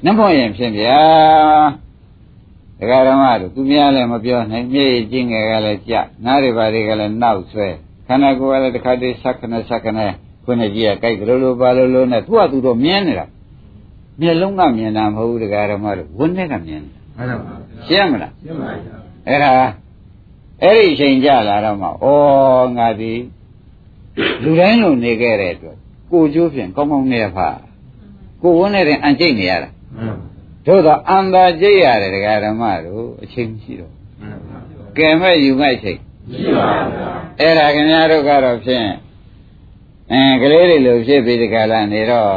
[0.05, 1.01] နမောရင်ဖြင့်ဗျာ
[2.79, 7.67] ဒကာဓမ္မတို့သူများလည်းမပြောနိုင်မြေကျင်းငယ်ကလည်းကြနားတွေပါတွေကလည်းနောက်ဆွဲ
[8.07, 10.11] ခန္ဓာကိုယ်ကလည်းတစ်ခါတည်းဆက်ခနဲ့ဆက်ခနဲ့
[10.49, 13.25] ခုနှစ်ကြီးကကြိုက်ကြလို့လို့ပါလို့လို့နဲ့သူကသူတော့မြင်နေတာ
[14.19, 18.95] မျက်လုံးကမြင်တာမဟုတ်ဘူးဒကာဓမ္မတို့ဝန်းထဲကမြင်တယ်မှန်ပါဗျာရှင်းမလားရှင်းပါဗျာ
[19.27, 19.51] အဲ့ဒါ
[20.63, 21.91] အဲ့ဒီအချိန်ကြလာတော့မှဩ
[22.77, 23.13] ငါဒီ
[24.43, 25.77] လူတိုင်းလိုနေခဲ့တဲ့အတွက်
[26.11, 27.49] ကိုကျိုးဖြင့်ကောင်းကောင်းနေရပါ
[28.41, 30.17] ကိုဝန်းနေတဲ့အန်ကျိတ်နေရတာမှန်
[30.65, 35.99] တို့တော့အန်သာကျိတ်ရတယ်ဒကာဓမ္မတို့အချိန်မရှိတော့မှန်ပါဗျာကဲမဲ့ယူမဲ့ချိန်
[36.31, 37.09] ရှိပါဗျာ
[37.39, 38.87] အဲ့ဒါခင်ဗျားတို့ကတော့ဖြင့်
[40.13, 42.33] အဲကလေးတွေလိုဖြစ်ပြီးဒီကလာနေတော့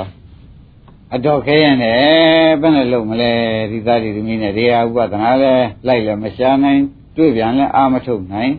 [1.15, 3.33] အတော်ခဲရင်လည်းဘယ်နဲ့လုံးမလဲ
[3.71, 5.55] ဒီသားဒီသမီးနဲ့ဒီဟာဥပဒနာလဲ
[5.87, 6.81] လိုက်လည်းမရှာနိုင်
[7.17, 8.53] တွေ့ပြန်လဲအာမထုတ်နိုင်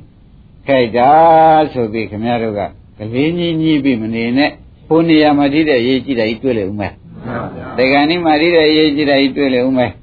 [0.67, 1.11] ခိုက်တာ
[1.73, 2.61] ဆိုပြီးခင်ဗျားတို့က
[2.97, 4.51] ကလေးကြီးကြီးပြီးမနေနဲ့
[4.87, 6.93] ဘုန်းနေရာမှာတည်တဲ့ရေးကြည့်တယ်ကြီးတွေ့လေဦးမယ်
[7.25, 10.02] မှန်ပါဗျာတေဂန်ဒီမှာတည်တဲ့ရေးကြည့်တယ်ကြီးတွေ့လေဦးမယ်မှန်ပ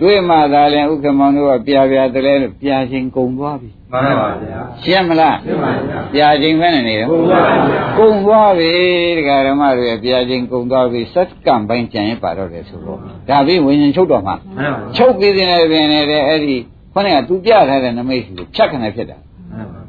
[0.00, 8.72] တွေ့မှသာလဲဥက္ကမောင်တို့ကပြာပြာတလဲလို့ပြာချင်းကုံသွားပြီမှန်ပါဗျာရှင်းမလားရှင်းပါဗျာပြာချင်းပဲနေတယ်ဟုတ်ပါဗျာကုံသွားပြီ
[9.18, 16.56] တရားဓမ္မတွေပြာချင်းကုံသွားပြီစက္ကန့်ပိုင်းကြံရင်ပါတော့တယ်ဆိုတော့ဒါပြီးဝိညာဉ်ချုပ်တော့မှမှန်ပါဗျာချုပ်ပြီးတဲ့ပြင်နေတဲ့အဲ့ဒီ
[16.92, 19.18] ခေါင်းကသူပြထားတဲ့နမိတ်ကိုဖြတ်ခနဲ့ဖြစ်တာ
[19.52, 19.80] မှန်ပါ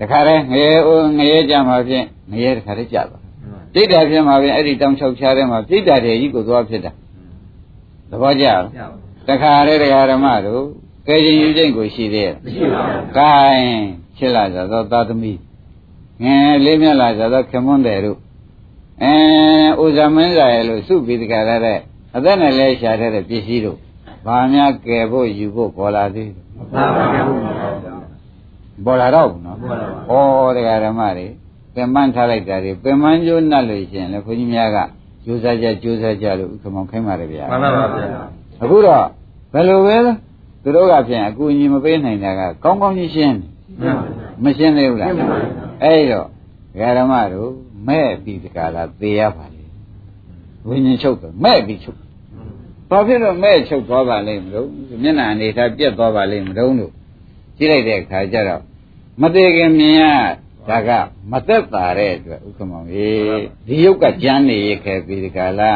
[0.00, 0.72] တခါတည်းငရဲ
[1.18, 3.22] ငရဲကြမှာဖြင့်ငရဲတခါတည်းကြသွား
[3.72, 7.05] ပြိတ္တာဖြစ်မှာဖြင့်အဲ့ဒီတောင်ချောက်ချားထဲမှာပြိတ္တာတည်းကြီးကိုသွားဖြစ်တာသ
[8.22, 8.86] ဘောကျလားဗျာ
[9.28, 10.62] တခါတည်းတရားဓမ္မတို့
[11.06, 13.84] ကဲခြင်းယူခြင်းကိုရှိသေးရဲ့မရှိပါဘူး။ကိုင်း
[14.16, 15.32] ဖြစ်လာကြသောသာသမီ
[16.22, 18.18] ငယ်လေးမြတ်လာကြသောခင်မွန်းတယ်တို့
[19.02, 19.14] အဲ
[19.84, 21.78] ဥဇမင်းစာရဲ့လို့စုပြီးတကရတဲ့
[22.16, 23.78] အသက်နဲ့လဲရှာတဲ့ပစ္စည်းတို့
[24.26, 27.52] ဘာများကယ်ဖို့ယူဖို့ပေါ်လာသေးတယ်မှန်ပါဗျာဟုတ်ပါ
[27.82, 27.94] ဗျာ
[28.84, 31.26] ပေါ်လာတော့ဘူးနော်ပေါ်လာပါဩတရားဓမ္မတွေ
[31.74, 34.78] ပင်မန်းထားလိုက်တာတွေပင်မန်းကျိုးနှက်လို့ရှိရင်လည်းခွန်ကြီးများက
[35.26, 38.06] ကြိုးစားကြကြိုးစားကြလို့ဥက္ကမောင်ခိုင်းပါတယ်ဗျာမှန်ပါဗျာ
[38.62, 39.04] အခုတော့
[39.52, 40.12] ဘယ်လိုပဲလဲ
[40.62, 43.50] သူတို့ကဖြင့်အကူအညီမပေးနိုင်တာကကောင်းကောင်းကြီးရှင်းတယ်
[43.82, 45.48] မှန်ပါဗျာမရှင်းသေးဘူးလားရှင်းပါပြီ
[45.82, 46.26] အဲ့တော့
[46.72, 47.50] ဒကာဓမ္မတို့
[47.88, 49.64] မဲ့ပြီးဒီကလာသေရပါလေ
[50.68, 51.98] ဝိညာဉ်ချုပ်တယ်မဲ့ပြီးချုပ်
[52.90, 54.68] ဘာဖြစ်လို့မဲ့ချုပ်သွားပါလိမ့်မလို့
[55.02, 56.92] မျက်နှာအနေထားပြက်သွားပါလိမ့်မလို့လို့
[57.58, 58.62] ကြည့်လိုက်တဲ့အခါကျတော့
[59.20, 60.02] မသေးခင်မြင်ရ
[60.68, 60.90] ဒါက
[61.32, 63.20] မသက်သာတဲ့အတွက်ဥက္ကမောင်ကြီး
[63.66, 65.70] ဒီယုတ်ကကြမ်းနေရခဲ့ပြီးဒီကလာ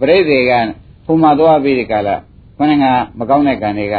[0.00, 0.52] ပြိသေက
[1.06, 2.16] ဟိုမှာသွားပြီးဒီကလာ
[2.56, 2.84] ခொနက
[3.18, 3.96] မကောင်းတဲ့ကံတွေက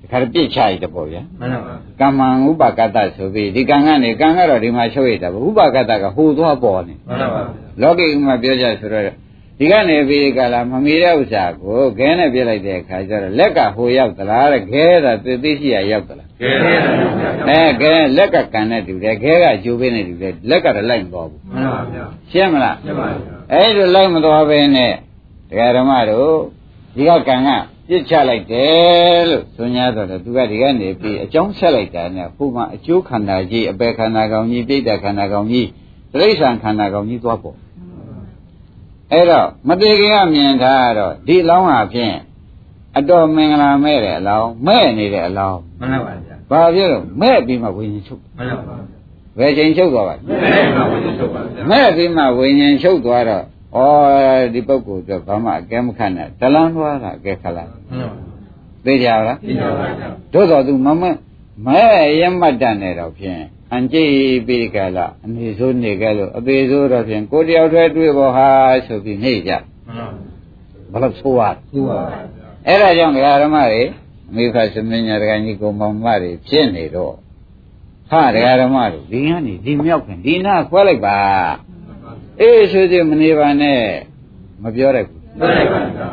[0.00, 7.42] ဒီခါပြစ်ချရတဲ့ပေါ့ဗျာမှန်ပါဗျာကမ္မံဥပကတ္တဆိုပြီးဒီကံကနေကံကတော့ဒီမှာချုပ်ရတာပဲဥပကတ္တကဟိုသွားပေါ်နေမှန်ပါဗျာ
[7.82, 9.04] လောကီဥမှာပြောကြဆိုတော့
[9.62, 16.80] ဒီကနေပြီးကလာမမီတဲ့ဥစ္စာကိုခဲနဲ့ပြစ်လိုက်တဲ့အခါကျတော့လက်ကဟိုရောက်သလားတဲ့ခဲတာသိသိရှိရရောက်သလားကဲရဲတယ်
[17.18, 24.92] ဗျာအဲခဲလက်ကကံနဲ့တူတယ်ခဲကဂျိုးပေးနဲ့တူတယ်လက်ကတော့လိုက်မသွားဘူးမှန်ပါဗျာရှင်းမလားရှင်းပါဗျာအဲ့ဒီလိုက်မသွားဘဲနဲ့
[25.50, 26.34] ဒကာဓမ္မတို့
[26.96, 27.48] ဒီကကံက
[27.88, 35.66] ပြစ်ချလိုက်တယ်လို့ဆို냐တော့တယ်သူကဒီကနေပြီးအကြောင်းဆက်လိုက်တာနဲ့ဟိုမှာအကျိုးခန္ဓာကြီးအပေခန္ဓာကောင်ကြီးပြိတ္တခန္ဓာကောင်ကြီး
[36.12, 37.56] တိရစ္ဆာန်ခန္ဓာကောင်ကြီးသွားပေါ့
[39.12, 42.16] အဲ့တော့မတေခင်ကမြင်ထားတော့ဒီအလောင်းဟာဖြင့်
[42.96, 49.00] အတော်မင်္ဂလာမဲ့တဲ့အလောင်းမဲ့နေတဲ့အလောင်းမှန်ပါဗျာဘာဖြစ်လို့မဲ့ပြီးမှဝိညာဉ်ချုပ်မှန်ပါဗျာ
[49.38, 50.36] ဘယ်ချိန်ချုပ်သွားပါလဲမဲ
[50.76, 53.44] ပါဝင်ချုပ်ပါဗျာမဲ့ပြီးမှဝိညာဉ်ချုပ်သွားတော့
[53.76, 53.78] ဩ
[54.54, 58.08] ဒီပုဂ္ဂိုလ်ကဘာမှအကဲမခတ်နဲ့တလန်းသွားတာအကဲခတ်လိုက်မှန်ပါ
[58.84, 61.04] သိကြလားသိပါဗျာသို့တော်သူမမ
[61.66, 64.12] မဲ့ရမတ်တန်နေတော့ဖြင့် အန်ကြည့်
[64.46, 68.48] ပြီးကြလားအနေဆိုးနေကြလို့အသေးဆိုးတော့ဖြင့်ကိုယ်တယောက်တည်းတွေ့ပေါ်ဟာ
[68.86, 69.52] ဆိုပြီးနေကြ
[69.86, 70.12] မှန်
[70.92, 71.40] ပါဘလို့ဆိုရ
[71.72, 72.20] သိပါဗျာ
[72.66, 73.82] အဲ့ဒါကြောင့်ဒကာဓမ္မတွေ
[74.30, 77.14] အမိဖတ်သမင်းညာဒကာကြီးကိုမောင်မတွေဖြစ်နေတော့
[78.10, 81.18] ဟာဒကာဓမ္မတို့ဒီကနေဒီမြောက်ခင်ဒီနာခွဲလိုက်ပါ
[82.40, 83.80] အေးဆိုစီမနေပါနဲ့
[84.62, 86.08] မပြောရဘူးသိပါဗျာ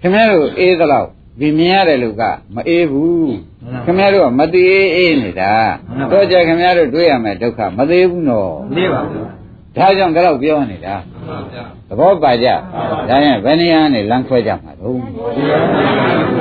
[0.00, 1.08] ခင်ဗျားတို့အေးသလောက်
[1.38, 2.22] ဒီမြင်ရတဲ့လူက
[2.54, 3.34] မအေးဘူး
[3.72, 5.52] မှန်ပါခင်ဗျားတို့ကမသေးအေးအေးနေတာ
[5.96, 9.24] မှန်ပါတော့ကြခင်ဗျားတို့တွေ့ရမယ်ဒုက္ခမသေးဘူးနော်သိပါဗျာ
[9.76, 12.48] ဒါကြောင့်တော့ပြောနေတာမှန်ပါဗျာသဘောပါကြ
[13.08, 15.60] ဒါရင်ဘယ်နေရာနဲ့လမ်းခွဲကြမှာတော့ဒီရော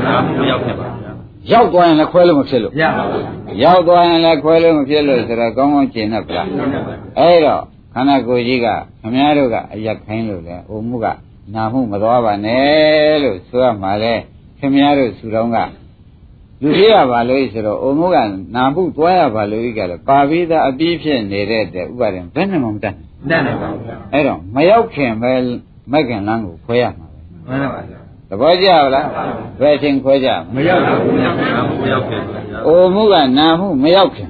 [0.06, 1.12] နားမရောက်ခဲ့ပါဗျာ
[1.52, 7.62] ရောက်သွားရင်လည်းခွဲလို့မဖြစ်လို့ရပါဗျာရောက်သွားရင်လည်းခွဲလို့မဖြစ်လို့ဆိုတော့ကောင်းကောင်းကျင့်တတ်ပလားမှန်ပါဗျာအဲ့တော့
[7.94, 8.68] ခန္ဓာကိုယ်ကြီးက
[9.02, 11.06] ခင်ဗျားတို့ကအရက်ခိုင်းလို့လေအိုမှုက
[11.54, 14.16] နာမှုမသွားပါနဲ့လို့ဆိုရမှာလေ
[14.60, 15.58] ခင်ဗျားတို့ဆူတော်က
[16.62, 18.18] လူကြီးရပါလို့ဆိုတော့အိုမှုက
[18.56, 25.32] နာမှုသွားရပါလို့ကြတော့ပါပြီးသားအပြီးဖြစ်နေတဲ့တဲ့ဥပါဒံဘယ်နဲ့မှမတတ်နိုင်တတ်နေပါဗျာအဲ့တော့မရောက်ခင်ပဲ
[25.92, 29.08] မက်ကင်လန်းကိုခွဲရမှာပဲမှန်ပါဗျာသဘောကျလား
[29.60, 34.30] ဘယ်ချိန်ခွဲကြမမလဲရောက်ဘူးနားမရောက်ခဲ့ပါဗျာအိုမှုကနာမှုမရောက်ခင်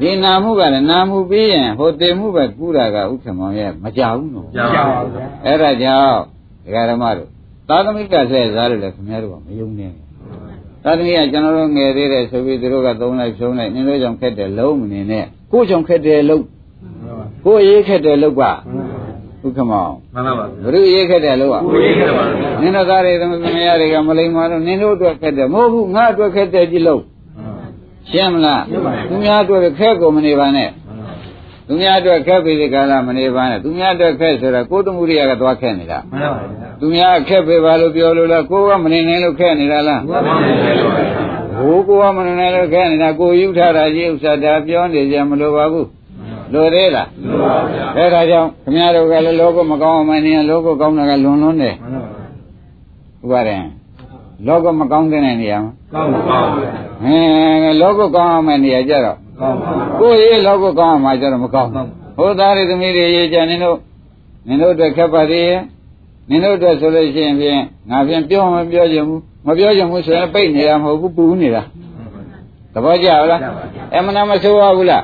[0.00, 6.18] ဒီနာမှုကလည်းနာမှုပြီးရင်ဟိုတေမှုပဲကူးတာကဥက္ကမောင်ရဲ့မကြဘူးနော်ရပါဗျာအဲ့ဒါကြောင့်
[6.64, 7.28] ဒကာဓမ္မတို့
[7.68, 9.90] သာသမီကလှည့်စားလို့လည်းခင်ဗျားတို့ကမယုံနဲ့
[10.84, 16.44] သာသမီကကျွန်တော်တို့ငယ်သေးတယ်ဆိုပြီးသူတို့ကသုံးလိုက်ဖြုံးလိုက်နင်းတို့ကြောင့်ခက်တယ်လုံးမနေနဲ့ကို့ကြောင့်ခက်တယ်လုံး
[17.44, 27.02] ကို့ရေးခက်တယ်လုံးကဥက္ကမောင်မှန်ပါဗျာဘုရုရေးခက်တယ်လုံးကကိုရေးခဲ့ပါဗျာနင်းတို့သားတွေသမသမယားတွေကမလိမ္မာတော့နင်းတို့အတွက်ခက်တယ်မဟုတ်ဘူးငါအတွက်ခက်တယ်ကြည့်လို့
[28.10, 28.62] ရှင်းမလား
[29.08, 30.68] သူများအတွက်ခက်ကိုမနေပါနဲ့
[31.66, 40.74] သူများအတွက်ခက်ပြီဒီကလာမနေပါနဲ့သူများအတွက်ခက်ဆိုတာကိုယ်တမှုရိယကသွားခက်နေတာမှန်ပါဗျာသူများခက်ပေပါလို့ပြောလို့လားကိုယ်ကမနေနိုင်လို့ခက်နေတာလားမှန်ပါဗျာ
[41.58, 45.88] ဟိုကိုယ်ကမနေနိုင်လို့ခက်နေတာကိုယ်ယူထားတာကြီးဥစ္စာဒါပြောနေကြမလို့ပါဘူး
[46.52, 53.64] လိုသေးလားလို့ပါဗျာအဲဒါကြောင့်ခင်ဗျားတို့ကလည်းလောကမကောင်းအောင်မနေရင်လောကကောင်းတာကလွန်လွန်းတယ်မှန်ပါဗျာဥပါရင်
[54.46, 56.20] လောကမကောင်းတဲ့နေရာမှာကောင်းပါ
[56.56, 56.70] ဗျာ
[57.02, 63.78] ဟင်းလောကကောင်းအောင်မယ့်နေရာကြတော့ ကောင်းပါကိုယ်ရေးလောကကောင်းအောင်မှကြတော့မကောင်းဘူးဟိုသားတွေသမီးတွေရေးကြနင်တို့
[64.46, 65.60] နင်တို့အတွက်ခက်ပါသေးရဲ့
[66.30, 71.62] နင်တို့အတွက်ဆိုလို့ရှိရင်ဖြင့်ငါဖြင့်ပြောမပြောချင်ဘူးမပြောချင်ဘူးဆိုရင်ပိတ်နေတာမဟုတ်ဘူးပူနေတာ
[72.72, 73.40] သဘောကျလား
[73.94, 75.02] အမှန်တမဆိုးပါဘူးလား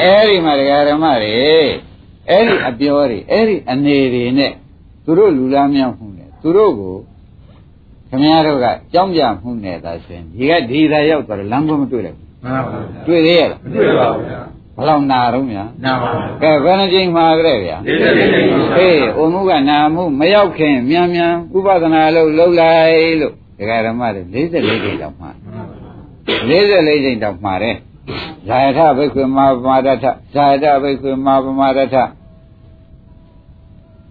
[0.00, 1.30] အဲ့ဒီမှာဒကာဓမ္မတွေ
[2.28, 4.52] အဲ့ဒီအပြောတွေအဲ့ဒီအနေတွေနဲ့
[5.04, 6.94] သူတို့လူလားမြောက်မှုနဲ့သူတို့ကို
[8.08, 14.40] ခင်ဗျားတို့ကကြောင်းပြမှုနဲ့သာဆိုရင်ဒီကဒီသာရောက်သွားတော့လမ်းကွမတွေ့လိုက်ဘူး မှန်ပါဗျာတွေ့သေးရလားမတွေ့ပါဘူးဗျာ
[14.76, 25.30] ဘယ်လောက်နာတော့များနာပါဗျာကဲဘယ်နှကြိမ်မှာကြဲဗျာလေးလေးလေးလေးပါအေးအုံမှုကနာမှုမရောက်ခင်မြန်မြန်ဥပဒနာလို့လှုပ်လိုက်လို့ဒကာဓမ္မတွေ44ကြိမ်တောင်မှာ
[26.48, 27.76] 44ကြိမ်တောင်မှာတယ်
[28.48, 31.96] ဇာယထဘိက္ခွေမာပမာဒထဇာယထဘိက္ခွေမာပမာဒထ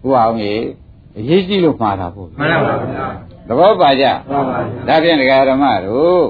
[0.01, 0.63] ဟိုအောင်ကြီး
[1.17, 3.05] အရေးကြီးလို့မှားတာပေါ့မှန်ပါဗျာ
[3.47, 6.23] သဘောပါကြမှန်ပါဗျာဒါဖြင့်ဒကာဓမ္မတို့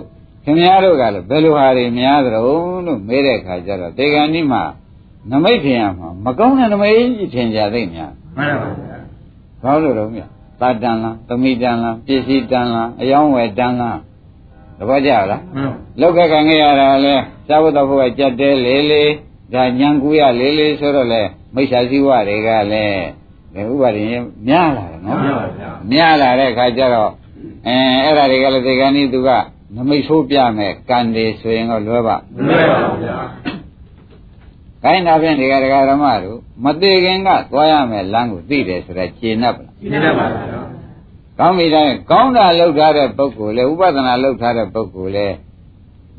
[0.44, 2.40] ခင်ဗျားတို့ကလည်းဘယ်လိုဟာတွေများသလဲ
[2.86, 4.64] လို့မေးတဲ့အခါကျတော့ဒေဂန်ဒီမှာ
[5.32, 8.98] နမိတ်ထင်ရမှာမကောင်းတဲ့နမိတ်ကြီးထင်ကြသိများမှန်ပါဗျာ
[9.64, 10.28] ဘာလို့တော့မြတ်
[10.62, 14.00] တာတန်လားသမိတန်လားပစ္စည်းတန်လားအယောင်းဝယ်တန်လား
[14.78, 17.16] သဘောကျလားမှန်လောက်ကခံခဲ့ရတာလဲ
[17.48, 19.12] သာဝတ္တဘုရားကြက်တဲလေးလေး
[19.54, 21.22] ဒါညံကူရလေးလေးဆိုတော့လဲ
[21.56, 23.06] မိစ္ဆာစည်းဝတွေကလည်း
[23.54, 24.08] ဒီဥပါဒင်း
[24.48, 27.12] များလာတယ်နော်မှန်ပါဗျာများလာတဲ့ခါကျတော့
[27.68, 29.30] အဲအဲ့ဒါတွေကလည်းဒီကနေ့သူက
[29.76, 33.20] နမိတ်ဆိုးပြမယ်ကံတွေဆိုရင်တော့လွယ်ပါမှန်ပါဗျာ
[34.84, 40.62] ခိုင်းတာဖြင့်ဒီကဒကာဓမ္မတို့မသေးခင်ကသွားရမယ်လမ်းကိုသိတယ်ဆိုတော့ကျေနပ်ပါလားဒီနေ့ပါဗျာ
[41.40, 45.28] ကောင်းပြီတိုင်းကောင်းတာလုပ်ထားတဲ့ပုဂ္ဂိုလ်လေဥပဒနာလုပ်ထားတဲ့ပုဂ္ဂိုလ်လေ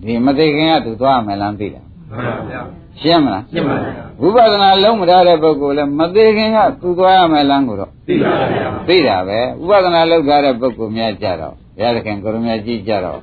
[0.02, 2.60] ဒီမသိခင်ကသူသွားရမယ်လမ်းသိတာမှန်ပါဗျာ
[3.00, 13.20] ရှင်းမလားရှင်းပါဗျာဝိပဿနာလုံးမထားတဲ့ပုဂ္ဂိုလ်လေမသိခင်ကသူသွားရမယ်လမ်းကိုတော့သိပါဗျာသိတာပဲဥပဒနာလုပ်ထားတဲ့ပုဂ္ဂိုလ်များကြတော့ဘုရားသခင်ကိုရမကြီးကြတော့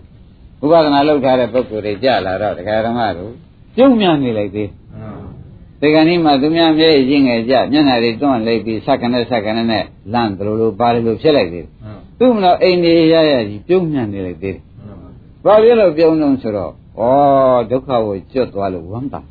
[0.63, 3.31] ဥပဒနာလုပ်ထားတဲ့ပုဂ္ဂိုလ်တွေကြလာတော့ဒကာဓမ္မတို့
[3.75, 4.69] ပြုံးမြန်နေလိုက်သေး
[5.81, 11.69] ဒီကနေ့မှသူများမျက်ရည်ချင်းငယ်ကြမျက်နှာတွေတွန်းလိုက်ပြီးစက္ကနဲ့စက္ကနဲ့နဲ့လန့်တယ်လို့လို့ပါတယ်လို့ဖြစ်လိုက်သေးတယ်
[12.19, 14.63] သူ့မလို့အိမ်နေရရကြီးပြုံးမြန်နေလိုက်သေးတယ်
[15.45, 17.03] ဘာဖြစ်လို့ပြုံးလုံးဆိုတော့ဩ
[17.71, 19.21] ဒုက္ခကိုကျွတ်သွားလို့ဝမ်းသာ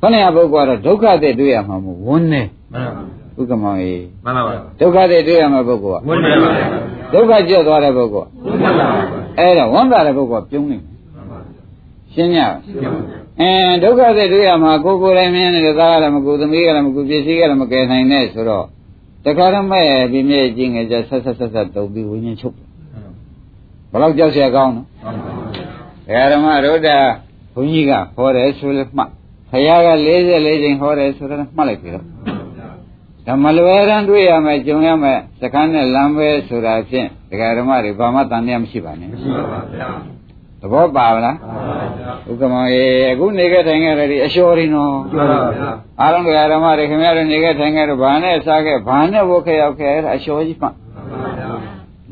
[0.00, 3.04] ခொနည်းပုဂ္ဂိုလ်ကတော့ဒုက္ခတဲ့တွေ့ရမှာမဟုတ်ဝန်းနေမှန်ပါ
[3.38, 6.66] ဥက္ကမောင်ကြီးမှန်ပါဗျာဒုက္ခတဲ့တွေ့ရမှာပုဂ္ဂိုလ်ကဝန်တယ်ပါဗျာ
[7.12, 10.78] ဒုက္ခကျွတ်သွားတဲ့ပုဂ္ဂိုလ်ကမှန်ပါဗျာ အဲ့တော့ဝန္တာရကုတ်ကပြုံးနေ
[12.12, 12.40] ရှင်းကြ
[13.40, 18.66] အင်းဒုက္ခစိတ်တွေ့ရမှာကိုကိုယ်တိုင်မြင်နေတဲ့သားကလည်းမကူသမီးကလည်းမကူပစ္စည်းကလည်းမကယ်နိုင်နဲ့ဆိုတော့
[19.24, 22.54] တခါတော့မဲ့ဒီမြဲကြီးငယ်ကြဆက်ဆက်ဆက်ဆက်တုံပြီးဝိညာဉ်ချုပ်
[23.90, 24.86] ဘယ်တော့ကြောက်ရကောင်းနော်
[26.32, 26.88] ဓမ္မရုဒ္ဓ
[27.54, 29.10] ဘုန်းကြီးကဟောတယ်ဆိုလည်းမှတ်
[29.50, 32.04] ဘုရားက40 40ချိန်ဟောတယ်ဆိုတော့မှတ်လိုက်ပြီတော့
[33.28, 39.88] ဓမ္မလွယ်ရန်တွေ့ရမယ်ကြုံရမယ်စကန်းနဲ့လမ်းပဲဆိုတာဖြင့်ဒကာဓမ္မတွေဘာမှတန်တရားမရှိပါနဲ့မရှိပါဗျာ
[40.60, 50.74] သဘောပါဗလားမှန်ပါဗျာဥက္ကမောင်ရေအခုနေခဲ့ထိုင်ခဲ့တယ်ဒီအလျှော်ရင်းနော်မှန်ပါဗျာအားလုံးတရားဓမ္မတွေခင်ဗျားတို့နေခဲ့ထိုင်ခဲ့တော့ဘာနဲ့စားခဲ့ဘာနဲ့ဝတ်ခဲ့ရောက်ခဲ့အဲ့ဒါအလျှော်ကြီးမှမှန်
[51.12, 51.50] ပါဗျာ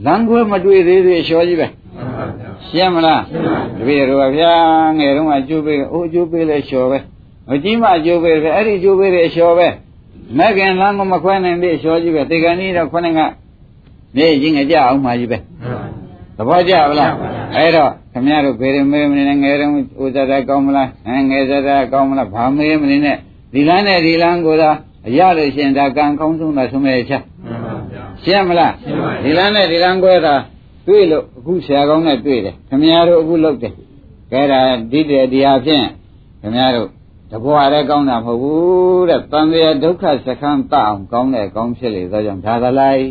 [0.04, 4.54] လမ်းခွဲမတွေ့သေးသေးအလျှော်ကြီးပဲမှန်ပါဗျာရှင်းမလားရှင်းပါပြီတပည့်တော်ကဗျာ
[4.98, 6.98] ငယ်တုန်းကကျိုးပေးအိုးကျိုးပေးလဲလျှော်ပဲ
[7.48, 9.68] မကြီးမှကျိုးပေးတယ်အဲ့ဒီကျိုးပေးတဲ့အလျှော်ပဲ
[10.38, 13.20] မက်ကင်လမ်းကမခွဲနိုင်သေးအလျှော်ကြီးပဲတေကန်ကြီးတော့ခုနက
[14.16, 15.38] မြေကြီးငကြအောင်မှကြီးပဲ
[16.36, 17.12] သဘောကျပါလား
[17.54, 23.16] အဲ့တော့ခင်ဗျားတို့ဖေရမေးမနေနဲ့ငယ်တုန်းဥဇာတာကောင်းမလားအဲငယ်ဇာတာကောင်းမလားဘာမေးမနေနဲ့
[23.52, 24.70] ဒီလမ်းနဲ့ဒီလမ်းကိုသာ
[25.06, 30.34] အရလို့ရှင်ဒါကံကောင်းဆုံးတာဆုံးမဲ့ချက်မှန်ပါဗျာရှင်းမလားရှင်းပါပြီဒီလမ်းနဲ့ဒီလမ်းကွဲတာ
[30.86, 33.72] တွေ့လို့အခုဆရာကောင်းနဲ့တွေ့တယ်ခင်ဗျားတို့အခုလုပ်တယ်
[34.32, 34.60] ကဲဒါ
[34.90, 35.84] ဒီတဲ့ဒီဟာဖြင့်
[36.40, 36.88] ခင်ဗျားတို့
[37.30, 43.04] တဘွားလည်းကောင်းတာမဟုတ်ဘူးတဲ့တန်တရားဒုက္ခစခန်းတအောင်ကောင်းတဲ့ကောင်းဖြစ်လေသောကြောင့်ဒါသလိုက်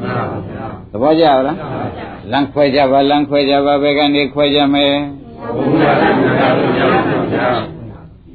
[0.00, 1.42] မှန်ပါဗျာသဘောကျလား
[2.32, 4.94] လမ်းခွဲကြပါလမ်းခွဲကြပါဘယ်ကနေခွဲကြမယ်
[5.56, 7.48] ဘုရားရှင်ဘုရားရှင်ဗျာ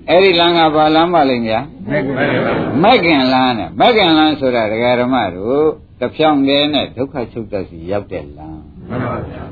[0.10, 2.52] အဲ့ဒီလမ်းကဘာလမ်းပါလိမ့်များမဲ့ကမဲ့ပါ
[2.84, 5.64] မက်ကင်လမ်းနဲ့မက်ကင်လမ်းဆိုတာဒကာဓမ္မတို့
[6.00, 9.44] တဖြောင်းတည်းနဲ့ဒုက္ခချုပ်တတ်စီရောက်တဲ့လမ်းမှန်ပါဗျာ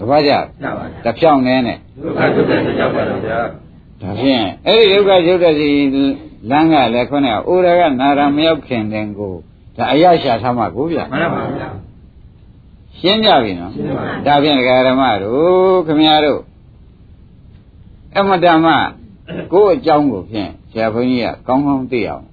[0.00, 0.36] တပည့်ကြရ
[0.78, 3.67] ပါဗျာတဖြောင်းတည်းနဲ့ဒုက္ခဒုက္ခရောက်ပါတော့ဗျာ
[4.02, 5.68] ဒါဖြင့်အဲ့ဒီဒုက္ခချုပ်တတ်စီ
[6.50, 9.34] လမ်းကလည်းခေါင်းကအိုရကနာရမရောက်ခင်တဲ့ကို
[9.76, 11.68] ဒါအရရှာထားမှာကိုဗျမှန်ပါဗျာ
[12.98, 16.42] ရှင်းကြပြီနော်ရှင်းပါပြီဒါဖြင့်ဒကာဓမ္မတို့ခမည်းတော်
[18.16, 18.66] အမတမ
[19.52, 22.24] ကိုယ့်အကြောင်းကိုဖြင့်ဆရာဘုန်းကြီးကကောင်းကောင်းသိအောင်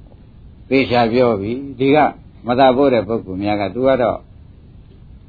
[0.69, 1.97] သေချာပြောပြီဒီက
[2.47, 4.17] မသာဖို့တဲ့ပုဂ္ဂိုလ်များကသူကတော့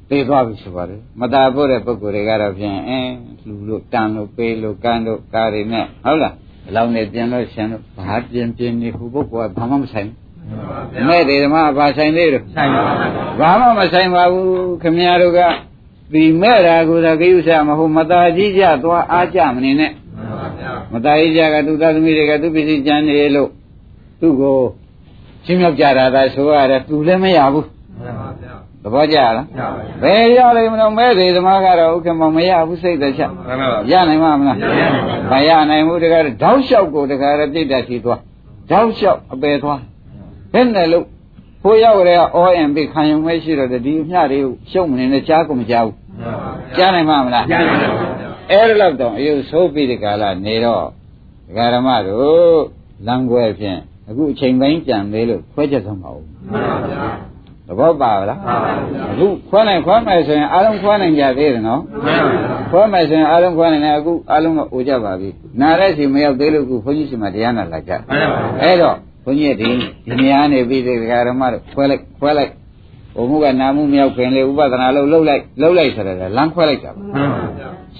[0.08, 3.14] သိသွားပြီဆိုပါတယ်မသာဖို့တဲ့ပုဂ္ဂိုလ်တွေကတော့ဖြင့်အင်း
[3.46, 6.34] လူလို့တန်လို့ပေးလို့ကန်းလို့ကားတွေနဲ့ဟုတ်လား
[6.68, 12.82] အလောင်းနဲ့ပြင်လို့ရှင်လို့ဘာပြင်ပြင်နေခုပုဂ္ဂိုလ်ကဘာမှမဆိုင်ဘူးမဲ့တွေဓမ္မဘာဆိုင်သေးတယ် ဆိုင်ပါ
[13.38, 14.46] ဗျာ ဘာမှမဆိုင်ပါဘူး
[14.82, 15.40] ခင်ဗျားတို့က
[16.12, 23.50] ဒီမဲ့တာကိုသာကိစ္စမဟုတ်မตาကြီးကြသွားအားကြမနေနဲ့ မှန်ပါဗျာ မตาကြီးကြကသူသားသမီးတွေကသူပစ္စည်းကျန်နေလို့
[24.20, 24.58] သူ့ကို
[25.44, 27.66] ချင်းမြောက်ကြတာသာဆိုရတယ်သူလည်းမရဘူး
[28.00, 28.25] မှ သ
[28.93, 29.45] ဘောကျလား
[30.03, 33.31] ဘယ်ရလိမ့်မလို့မဲ့သေးသမားကတော့ဥက္ကမမရဘူးစိတ်သက်ချက်
[33.91, 34.57] ရနိုင်မှာမလား
[35.31, 38.19] မရနိုင်ဘူးတကယ်တောက်လျှောက်ကိုတကယ်ပြိတ္တရှိသွား
[38.71, 39.79] တောက်လျှောက်အပယ်သွား
[40.53, 41.05] ဘယ်နဲ့လို့
[41.61, 45.95] ဖိုးရောက်ရဲအောအင်ပိခံယူမဲရှိတော့ဒီအမျှတွေကိုရှုံမနေနဲ့ကြားကုန်မကြားဘူး
[46.77, 48.17] ကြားနိုင်မှာမလားကြားနိုင်ပါဘူး
[48.51, 50.83] အဲ့ဒါတော့တော့အယုဆိုးပြီးဒီကာလနေတော့
[51.47, 52.61] ဒကာရမတို့
[53.07, 57.01] လမ်းခွဲဖြင့်အခုအချိန်ပိုင်းကြံသေးလို့ခွဲချက်ဆုံးပါဦးမှန်ပါဗျာ
[57.67, 58.39] သဘောပါလား
[59.11, 61.81] အခုခွဲနိုင်ခွဲမယ်ဆိုရင်အားလုံးခွဲနိုင်ကြသေးတယ်နော်
[62.71, 65.29] ခွဲမယ်ဆိုရင်အားလုံးခွဲနိုင်တယ်အခုအားလုံးကအိုကြပါပြီ
[65.61, 67.91] နားတဲ့စီမရောက်သေးလို့အခုဘုန်းကြီးစီမှာတရားနာလာကြ
[68.61, 69.69] အဲ့တော့ဘုန်းကြီးဒီ
[70.07, 70.93] ဒီနေရာနေပြီးဒီ
[71.27, 72.51] ဓမ္မတို့ခွဲလိုက်ခွဲလိုက်
[73.15, 77.01] ဘုံမှုကနာမှုမရောက်ခင်လေဥပဒနာလို့လှုပ်လိုက်လှုပ်လိုက်ဆိုတော့လမ်းခွဲလိုက်တာပါ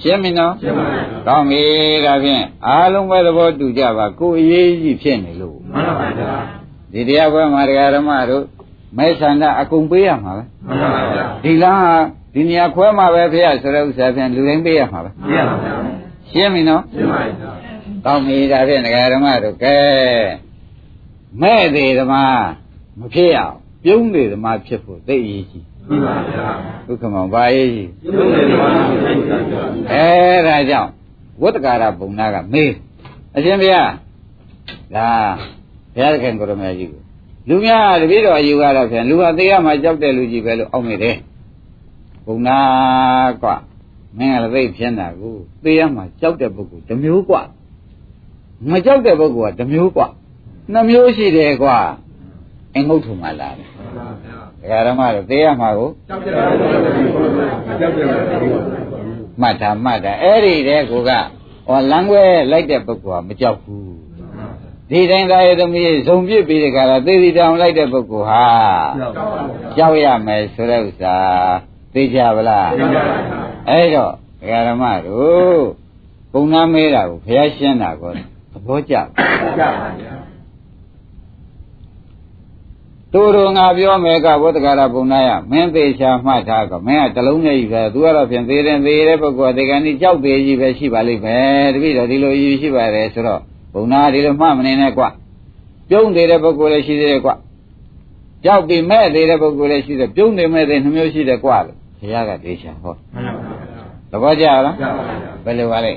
[0.02, 1.62] ရှင်းပြီနော်ရှင်းပါပြီကောင်းပြီ
[2.06, 6.34] ဒါဖြင့်အားလုံးပဲသဘောတူကြပါကိုယ်အရေးကြီးဖြစ်နေလို့မှန်ပါဗျာ
[6.94, 7.62] ဒီတရားပွဲမှာ
[7.96, 8.46] ဓမ္မတို့
[8.98, 12.02] မဲဆန္ဒအကုန်ပေးရမှာပဲမှန်ပါဗျာဒီလား
[12.34, 15.74] ဒီနေရာခွဲမှာပဲဖေရဆိုတဲ့ဥစ္စာဖြင့်လူတိုင်းပေးရမှာပဲပေးရပါဗျာ
[16.30, 17.32] ရှင်းပြီနော်ရှင်းပါပြီ
[18.06, 19.78] ကောင်းပြီဒါဖြင့်ဓမ္မတို့ကဲ
[21.42, 22.14] မဲ့သေးဓမ္မ
[23.00, 26.48] မဖြစ်အောင်ပြုံးနေဓမ္မဖြစ်ဖို့သိအရေးကြီးမှန်ပါဗျာ
[26.88, 30.92] ဒုက္ခမောဘာရေးကြီးပြုံးနေဓမ္မဖြစ်ပါဗျာအဲဒါကြောင့်
[31.42, 32.72] ဝတ္တကာရဘုံနာကမေး
[33.36, 33.92] အရှင်ဘုရား
[34.96, 35.10] ဒါ
[35.94, 37.02] ဘုရားခင်ကိုရမကြီးကို
[37.50, 41.16] လူများတပည့်တော်အယူကတော့ဖြင့်လူဟာသေးရမှာကြောက်တဲ့လူကြီးပဲလို့အောက်မိတယ်
[42.26, 42.60] ဘုံနာ
[43.42, 43.56] ကွာ
[44.18, 47.42] မင်းကလည်းသိဖြစ်တာကိုသေးရမှာကြောက်တဲ့ပုဂ္ဂိုလ်တစ်မျိုးကွာ
[48.72, 50.08] မကြောက်တဲ့ပုဂ္ဂိုလ်ကတစ်မျိုးကွာ
[50.74, 51.78] နှစ်မျိုးရှိတယ်ကွာ
[52.74, 53.70] အင်္ဂုတ်ထုံမှာလာတယ်
[54.62, 56.34] ဒကာရမတို့သေးရမှာကိုကြောက်တယ်
[57.68, 58.06] မကြောက်တယ်
[59.42, 61.12] မှတ်တာမှတ်တာအဲ့ဒီတဲ့ကိုက
[61.68, 63.87] ဟောလမ်းခွဲလိုက်တဲ့ပုဂ္ဂိုလ်ကမကြောက်ဘူး
[64.90, 68.46] ဒီတိုင်းသားရဲ့သမီးဇုံပြစ်ပြီးတဲ့ခါတော့သေစီတောင်လိုက်တဲ့ပုဂ္ဂိုလ်ဟာ
[69.78, 71.16] ကြောက်ရမယ်ဆိုတဲ့ဥစ္စာ
[71.94, 73.18] သိကြပါလားသိကြပါပါ
[73.70, 75.64] အဲ့တော့ဒကာရမတို့
[76.32, 78.16] ပုံနာမဲတာကိုဘုရားရှင်းတာကိုသ
[78.66, 79.04] ဘောကျပါ
[79.58, 80.14] ကြပါဗျာ
[83.14, 93.42] တို့တို့ငါပြောမယ်ကဘုဒ္ဓဂါရဘုံနာယမင်းသေးချာမှတ်ထားကမင်းကတလုံးနဲ့ကြီးပဲသူကတော့ဖြင့်သေးတယ်သေးတဲ့ပုဂ္ဂိုလ်ဒီကနေ့ကြောက်သေးကြီးပဲရှိပါလိမ့်မယ်တပည့်တော်ဒီလိုယူရှိပါတယ်ဆိုတော့
[93.74, 95.04] ဘုံနာဒီလိုမှတ်မနေနဲ့ကွ
[95.90, 97.32] ပြုံးသေးတဲ့ပုဂ္ဂိုလ်လည်းရှိသေးတယ်ကွ
[98.44, 102.94] ကြောက်ပြီးမဲ့သေးတဲ့ပုဂ္ဂိုလ်လည်းရှိတယ်ပြုံးနေမဲ့သေးနှမျိုးရှိတယ်ကွလို့ဘုရားကဒေချာဟော
[104.12, 104.76] သဘောကျလား
[105.46, 105.92] ဘယ်လိုပါလဲ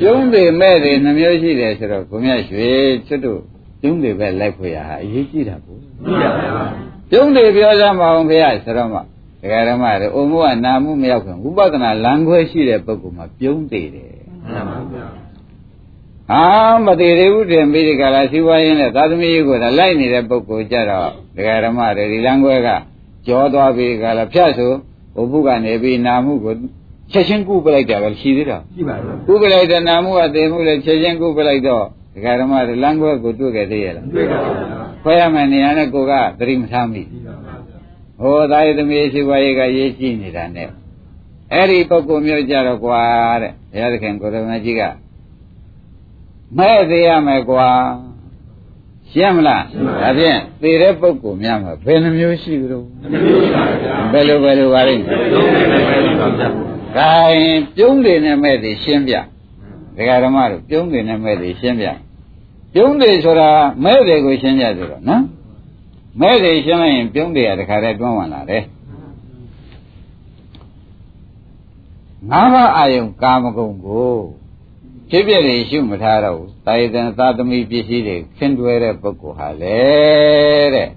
[0.00, 2.68] ပြုံးသေးမဲ့သေးနှမျိုးရှိတယ်ဆိုတော့ဘုရားရွှေ
[3.06, 3.40] ချွတ်တို့
[3.80, 6.30] ပြုံးတယ်ပဲလိုက်ဖွေရဟာအရေးကြီးတာပေါ့ကြီးပါဗျာ
[7.10, 14.13] ပြုံးတယ်ပြောစမ်းပါအောင်ဖေရဆိုတော့မှဒကာရမတွေအုံမှုကနာမှုမရောက်ခင်ဝိပဿနာလမ်းခွဲရှိတဲ့ပုဂ္ဂိုလ်မှာပြုံးတယ်တယ်
[14.48, 15.06] မှန်ပါဗျာ
[16.32, 16.44] အာ
[16.84, 22.68] မသေးသေးဘူးတင်ပြီးဒီကလာစီဝါရင်းနဲ့သာသမီကြီးကိုလိုက်နေတဲ့ပုဂ္ဂိုလ်ကြတော့ဒကာရမတွေဒီလမ်းခွဲက
[23.26, 24.72] ကြောသွားပြီးဒီကလာဖြတ်ဆို
[25.16, 26.54] ဘုဘုကနေပြီးနာမှုကို
[27.12, 34.56] ချက်ချင်းကုပလိုက်တာပဲရှိသေးတာရှိပါဘူးကုပလိုက်တဲ့နာမှုကသေမှုလည်းချက်ချင်းကုပလိုက်တော့ဒကာဓမ္မတွေလမ်းခွဲကိုတွေ့ခဲ့သေးရဲ့လားတွေ့ပါဘူး
[35.02, 37.02] ခွဲရမယ်နေရာနဲ့ကိုကသတိမထားမိ
[38.20, 40.68] ဟောသာယသမီးရှိဝါရေးကရေးကြည့်နေတာနဲ့
[41.54, 43.00] အဲ့ဒီပုဂ္ဂိုလ်မျိုးကြတော့ကွာ
[43.42, 44.82] တဲ့ဘုရားသခင်ကိုရမကြီးက
[46.58, 47.68] မဲ့သေးရမယ်ကွာ
[49.10, 49.64] ရှင်းမလား
[50.00, 52.84] ဒါဖြင့်သေတဲ့ပုဂ္ဂိုလ်များမှာဘယ်နှမျိုးရှိကြလို့
[54.12, 55.18] ဘယ်လိုဘယ်လိုပါလိမ့်မယ်
[56.96, 59.14] ခိုင်းပြုံးတယ်နဲ့မဲ့တယ်ရှင်းပြ
[59.96, 61.86] ဒကာဓမ္မတို့ပြုံးတယ်နဲ့မဲ့တယ်ရှင်းပြ
[62.74, 63.50] ပြုံးတယ်ဆိုတာ
[63.84, 65.22] မဲ့တယ်ကိုရှင်းပြဆိုတော့နော်
[66.20, 68.62] မဲ့တယ်ရှင်းလိုက်ရင်ပြုံးတယ်ကတခါတည်းတွန်းဝင်လာတယ်
[72.30, 74.16] ငါးပါးအာယုံကာမဂုဏ်ကို
[75.10, 79.78] ဖြစ်ဖြစ်နေရှုမထားတော့ဘူးတာယတန်သာသမီပစ္စည်းတွေခင်းတွဲတဲ့ပုဂ္ဂိုလ်ဟာလေ
[80.74, 80.88] တဲ့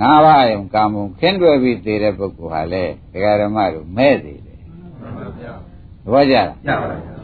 [0.00, 4.58] ငါးပါးအာယုံကာမဂုဏ်ခင်းတွဲပြီးသေးတဲ့ပုဂ္ဂိုလ်ဟာလေဒကာဓမ္မတို့မဲ့သေးတယ်
[5.00, 5.52] မှန်ပါဗျာ
[6.04, 7.18] သဘောကျလားကျပါဗျာ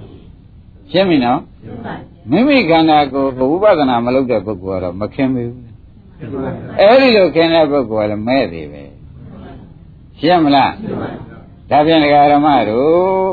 [0.90, 1.40] ရှင်းပြီနော်
[2.30, 5.54] မိမိခန္ဓာကိုယ်ကိုဝိပဿနာမလုပ်တဲ့ပုဂ္ဂိုလ်ကတော့မခင်ဘူး
[6.80, 8.84] အဲ့ဒီလိုခင်တဲ့ပုဂ္ဂိုလ်ကလည်းမဲ့သေးပဲ
[10.18, 10.72] ရှင်းမလား
[11.70, 13.32] ဒါပြန်ဒကာရမတို့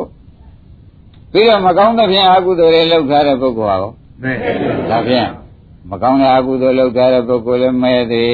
[1.32, 3.92] ပြီးတော့မကောင်းတဲ့ဖြင့်အကုသိုလ်တွေလုပ်ထားတဲ့ပုဂ္ဂိုလ်ဟာရော
[4.24, 4.38] မဲ့
[4.90, 5.28] ဒါပြန်
[5.90, 8.32] မကောင်းတဲ့အကုသိုလ်လုပ်ထားတဲ့ပုဂ္ဂိုလ်လည်းမဲ့သေး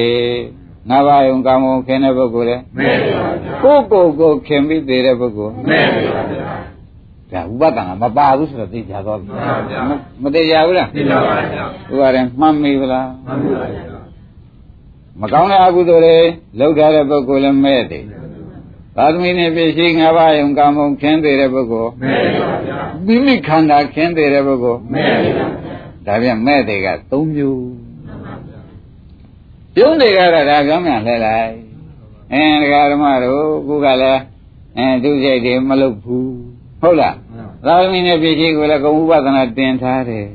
[0.89, 6.47] ငါးပါးယုံကာမုံခင်တဲ့ပုဂ္ဂိုလ်လည်းမဲ့ပါဗျာကိုယ်ကိုယ်ကိုခင်ပြီးသေးတဲ့ပုဂ္ဂိုလ်မဲ့ပါဗျာ
[7.31, 9.29] ဒါဥပဒနာမပါဘူးဆိုတော့သိကြသွားပြီ
[10.23, 13.97] မသိကြဘူးလားသိကြပါဗျာဥပါရင်မှတ်မိဗလားမှတ်ပါဗျာ
[15.21, 16.17] မကောင်းတဲ့အကုသိုလ်တွေ
[16.59, 18.03] လုပ်ထားတဲ့ပုဂ္ဂိုလ်လည်းမဲ့တယ်
[18.97, 25.45] သာသမီနဲ့ပြည့်ရှိငါးပါးယုံကံမုံခင်းသေးတဲ့ပုဂ္ဂိုလ်မဲ့ပါဗျာမိမိခန္ဓာခင်းသေးတဲ့ပုဂ္ဂိုလ်မဲ့ပါဗျာ
[26.07, 27.61] ဒါပြန်မဲ့တွေက၃မျိုး
[29.75, 31.53] တပြုံးတွေကတော့ဒါပြောင်းပြန်လှည့်လိုက်
[32.33, 34.21] အင်းဒကာဓမ္မတို့ခုကလည်း
[34.77, 36.33] အဲသူစိတ်တွေမလုပ်ဘူး
[36.81, 37.15] ဟုတ်လား
[37.65, 40.27] သာသမီနဲ့ပြည့်ချီကိုလည်းကုံဥပဒနာတင်ထားတယ်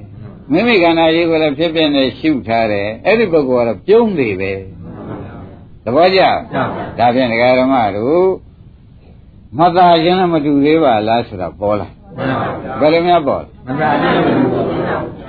[0.53, 4.53] မိမိခန္ဓာကြီးကိုလည်းဖြစ်ဖြစ်နဲ့ရှုထားတယ်အဲ့ဒီပုဂ္ဂိုလ်ကတော့ပြုံးနေပဲ
[5.85, 6.21] သဘောကျ
[6.99, 8.52] ဒါဖြင့်ဒကာဓမ္မတို့
[9.59, 11.89] မသာခြင်းနဲ့မတူသေးပါလားဆိုတာပေါ်လာ
[12.81, 14.73] ဘယ်လိုများပေါ်လဲမသာခြင်းမတူဘူး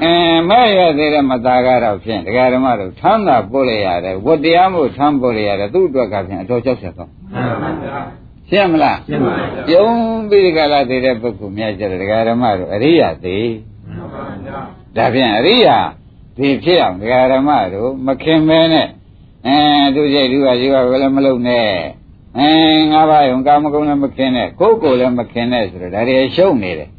[0.03, 7.09] အင်းမဲ့ရသေးတဲ့မသားကတော့ဖြင့်ဒကာဓမ္မတို့ထမ်းတာပို့လိုက်ရတယ်ဝတ္တရားမို့ထမ်းပို့လိုက်ရတယ်သူ့အတွက်ကဖြင့်အတော်ကြောက်ဆက်တော့
[8.49, 13.49] ရှင်းမလားရှင်းပါပြီပြုံးပြီးဒီကလာသေးတဲ့ပုဂ္ဂိုလ်များကြတယ်ဒကာဓမ္မတို့အရိယာသေး
[14.95, 15.77] ဒါဖြင့်အရိယာ
[16.37, 18.87] ဒီဖြစ်အောင်ဒကာဓမ္မတို့မခင်မဲနဲ့
[19.47, 19.57] အဲ
[19.95, 21.67] သူစိတ်သူကရှိကလည်းမလုံနဲ့
[22.39, 22.49] အဲ
[22.91, 26.89] ငါးပါးယုံကာမဂုဏ်လည်းမခင်နဲ့ကိုယ်ကိုယ်လည်းမခင်နဲ့ဆိုတော့ဒါတွေရှုံနေတယ်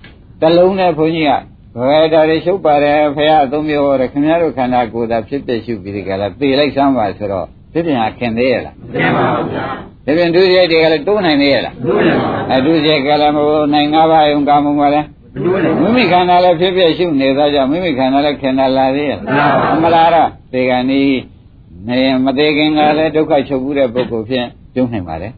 [0.41, 1.32] တလုံးနဲ့ဘုန်းကြီးက
[1.89, 9.64] ဘယ်ဒါတွေရှုပ်ပါတယ်ဖះအသုံးမျိုးဟောတယ်ခင်ဗျားတို့ခန္ဓာကိုယ်သာဖြစ်ဖြစ်ရှုပြီးဒီကလာသေလိုက်စမ်းပါဆိုတော့ဖြစ်ပြန်ခင်သေးရလားရှင်းပါဘူးဗျာ
[10.07, 19.18] ဒါပြန်ဒုစရိုက်တွေကလည်းတိုးနိုင်သေးရလားလို့ရပါအဲဒုစရိုက်ကလည်းမဟုတ်နိုင်ငါးပါးယုံကာမဂုဏ်ကလည်းဘူးလို့ရမိမိခန္ဓာလည်းဖြစ်ဖြစ်ရှုနေသောကြောင့်မိမိခန္ဓာလည်းခင်တာလာသေးရဲ့
[19.82, 21.11] မလားတော့ဒီကနေ့
[21.89, 25.28] နေမသေးခင်ကလည်းဒုက္ခချုပ်ဘူးတဲ့ပုဂ္ဂိုလ်ဖြင့် ပြုံးနိုင်ပါလေ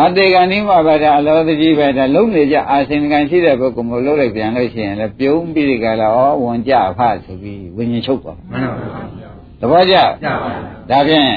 [0.00, 8.80] အတေကနေ့မှာပဲဒါအလောတကြီးပဲဒါလုံးနေကြအာစင်ကံရှိတဲ့ပုဂ္ဂိုလ်မျိုးလုံးလိုက်ပြန်လို့ရှိရင်လည်းပြုံးပြီးဒီကလာဩဝန်ကြဖဆိုပြီးဝิญဉ်ချုပ်သွားမှန်ပါ
[9.18, 9.94] ဗျာသဘောကျ
[10.24, 10.50] ကြပါ
[10.90, 11.30] ဒါဖြင့်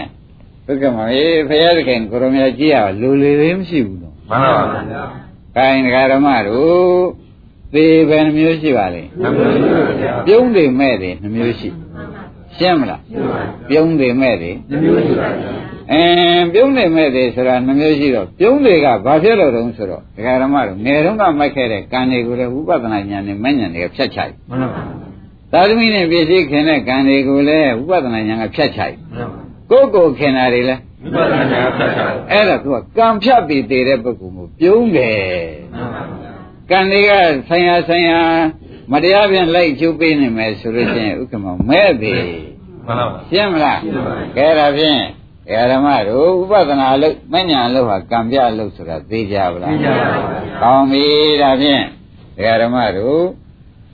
[0.65, 5.03] ဘုက္ကမအေးဖရာသခင်ကိုရမကြီးကလူလေသေးမရှိဘူးတော့မှန်ပါဗျာ
[5.55, 7.05] ခိုင်းဒကာဓမ္မတို့
[7.73, 9.45] သေဘယ်နှမျိုးရှိပါလဲမှန်ပါ
[9.99, 11.69] ဗျာပြုံးတယ်မဲ့တယ်နှမျိုးရှိ
[12.57, 13.01] ရှင်းမလား
[13.69, 15.49] ပြုံးတယ်မဲ့တယ်ဒီမျိုးရှိပါဗျာ
[15.91, 24.81] အင်းပြုံးတယ်မဲ့တယ်ဆိုတာနှမျိုးရှိတော့ပြုံးတွေကဘာဖြစ်လို့တုံးဆိုတော့ဒကာဓမ္မတို့ငယ်တုန်းကမိုက်ခဲ့တဲ့ကံတွေကိုလည်းဝိပဿနာဉာဏ်နဲ့မဉဏ်တွေကဖြတ်ချိုက်မှန်ပါ
[25.51, 35.19] ဗျာသာသမီနဲ့ပြည့်စည်ခင်တဲ့ကံတွေကိုလည်းဝိပဿနာဉာဏ်ကဖြတ်ချိုက်မှန်ပါကိုယ့်ကိုယ်ခင်တာတွေလည်းဝိပဿနာဉာဏ်ဖတ်တာအဲ့ဒါသူကကံဖြတ်ပြီးတည်တဲ့ပုဂ္ဂိုလ်မျိုးပြုံးတယ်
[35.73, 36.31] မှန်ပါဗျာ
[36.71, 37.11] ကံတွေက
[37.47, 38.19] ဆိုင်ရာဆိုင်ရာ
[38.91, 42.23] မတရားပြန်လိုက်ကျုပ်ပေးနေမယ်ဆိုလို့ရှိရင်ဥက္ကမမဲ့သည်
[42.85, 45.01] မှန်ပါဗျာရှင်းမလားရှင်းပါပြီကဲဒါဖြင့်
[45.71, 51.05] ဓမ္မတို့ဥပဒနာအလုပ်မဉ္ဇဏ်အလုပ်ဟာကံပြအလုပ်ဆိုတာသိကြပါလားသိကြပါပါဗျာကောင်းပြီ
[51.41, 51.83] ဒါဖြင့်
[52.61, 53.21] ဓမ္မတို့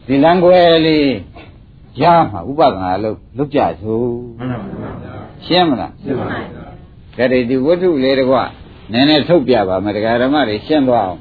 [0.08, 1.10] ဒီလံခွဲလေး
[2.02, 4.08] ရမှာဥပဒနာအလုပ်လုပ်ကြစို့
[4.40, 4.50] မှန်
[4.82, 6.44] ပါဗျာရှင်းမလားရှင်းပါပြီ
[7.18, 8.38] ကဲဒီဝတ္ထုလေးတကွ
[8.92, 11.20] နည်းနည်းထုတ်ပြပါမယ်တရားဓမ္မတွေရှင်းသွားအောင်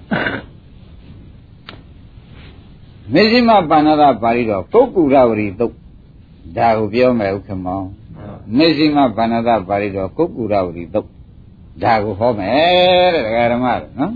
[3.12, 5.74] မေဇိမပါဏဒပါဠိတော်ပုဂ္ဂုရဝရီတုတ်
[6.56, 7.86] ဒါကိုပြောမယ်ဥက္ကမောင်
[8.56, 11.08] မေဇိမပါဏဒပါဠိတော်ပုဂ္ဂုရဝရီတုတ်
[11.82, 14.12] ဒါကိုဟောမယ်တဲ့တရားဓမ္မတွေနော်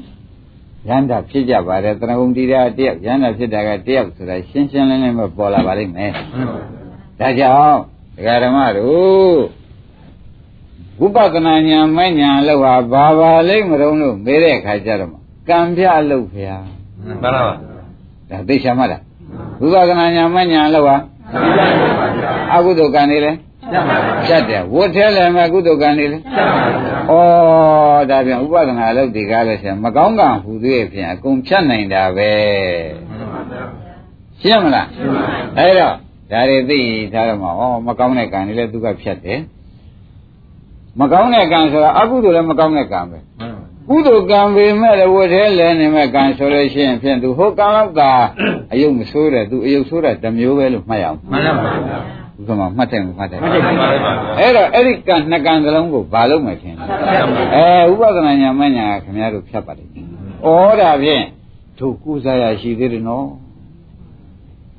[0.89, 7.79] ရန္တာဖြစ်ကြပါတယ်တရဂုံတိရာတယောက်ရန္တာဖြစ်တာကတယောက်ဆိုတာရှင်းရှင်းလင်းလင်းပဲပေါ်လာပါလိမ့်မယ်မှန်ပါဗျာဒါကြောင့်
[8.17, 9.41] ဒကာဓမ္မတို့
[11.01, 15.19] ဝိပဿနာဉာဏ်မဲ့ဉာဏ်လို့ဟာဘာပါလိမ့်မတုံးလို့မေးတဲ့အခါကျတော့မှ
[15.49, 16.65] ကံပြလို့ဖျား
[17.05, 17.43] မှန်ပါဗျာ
[18.31, 19.03] ဒါသိချင်မှလား
[19.61, 20.97] ဝိပဿနာဉာဏ်မဲ့ဉာဏ်လို့ဟာ
[22.55, 23.33] အကုသိုလ်ကံတွေလဲ
[23.75, 27.17] ရပါဗျာဖြတ်တယ်ဝတ်ထဲလည်းမဲ့ကုသိုလ်ကံတွေလဲရပါဗျာ
[27.99, 32.31] ဩဒါပြန်ဥပဒနာလို့ဒီကားလဲဆရာမကောင်းကံဟူသေးဖြင့်အကုန်ဖြတ်နိုင်တာပဲ
[33.09, 33.63] မှန်ပါဗျာ
[34.41, 35.25] ရှင်းမလားရှင်းပါ
[35.57, 35.95] ပြီအဲ့တော့
[36.31, 36.81] ဒါတွေသိ
[37.13, 37.51] ထားတော့မှဩ
[37.87, 39.41] မကောင်းတဲ့ကံတွေလည်းသူကဖြတ်တယ်
[41.01, 48.01] မကောင်းတဲ့ကံဆိုတာအကုသိုလ်လည်းမကောင်းတဲ့ကံပဲမှန်ပါကုသိုလ်ကံပေမဲ့လည်းဝတ်သေးလဲနေမဲ့ကံဆိုလို့ရှိရင်ဖြင့်သူဟိုကံတော့က
[48.73, 56.85] အယုတ်မဆိုးတယ်သူအယုတ်ဆိုးတာတစ်မျိုးပဲလို့မှတ်ရအောင်မှန်ပါဗျာ ဥက္ကမမှတ်တယ်မမှတ်တယ်မှန်ပါပါဗျာအဲ့တော့အဲ့ဒီကံနှစ်ကံစလုံးကိုဘာလို့မှထင်လဲ
[57.55, 60.07] အဲဥပဒနာညာမညာခင်ဗျားတို့ဖြတ်ပါလိမ့်မယ်
[60.45, 60.49] ဩ
[60.81, 61.25] ဒါဖြင့်
[61.79, 63.29] တို့ကုစားရရှိသေးတယ်နော်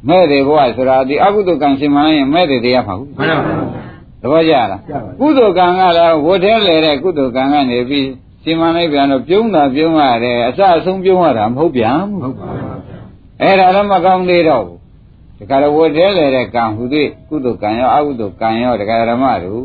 [0.08, 3.62] မဲ့တယ်ဘုရားဆိုတာဒီအကုသိုလ်ကံရှင်မလိုက်ရင်မဲ့တယ်တရားမှာဟုတ်မှန်ပါဗျာ
[4.22, 4.82] သဘောကျလား
[5.20, 8.08] ကုသိုလ်ကံကလည်းဝတ်ထဲလေတဲ့ကုသိုလ်ကံကနေပြီး
[8.44, 12.72] ရှင်မလိုက်ပြန်တော့ပြုံးတာပြုံးရတယ်အစအဆုံးပြုံးရတာမဟုတ်ပြန်ဘူးဟုတ်ပါဗျာ
[13.42, 14.77] အဲ့ဒါလည်းမကောင်းသေးတော့ဘူး
[15.40, 19.64] တခါတော့ဝတ်သေးလေတဲ့ကံဟူသည်ကုသိုလ်ကံရောအကုသိုလ်ကံရောတခါဓမ္မတို့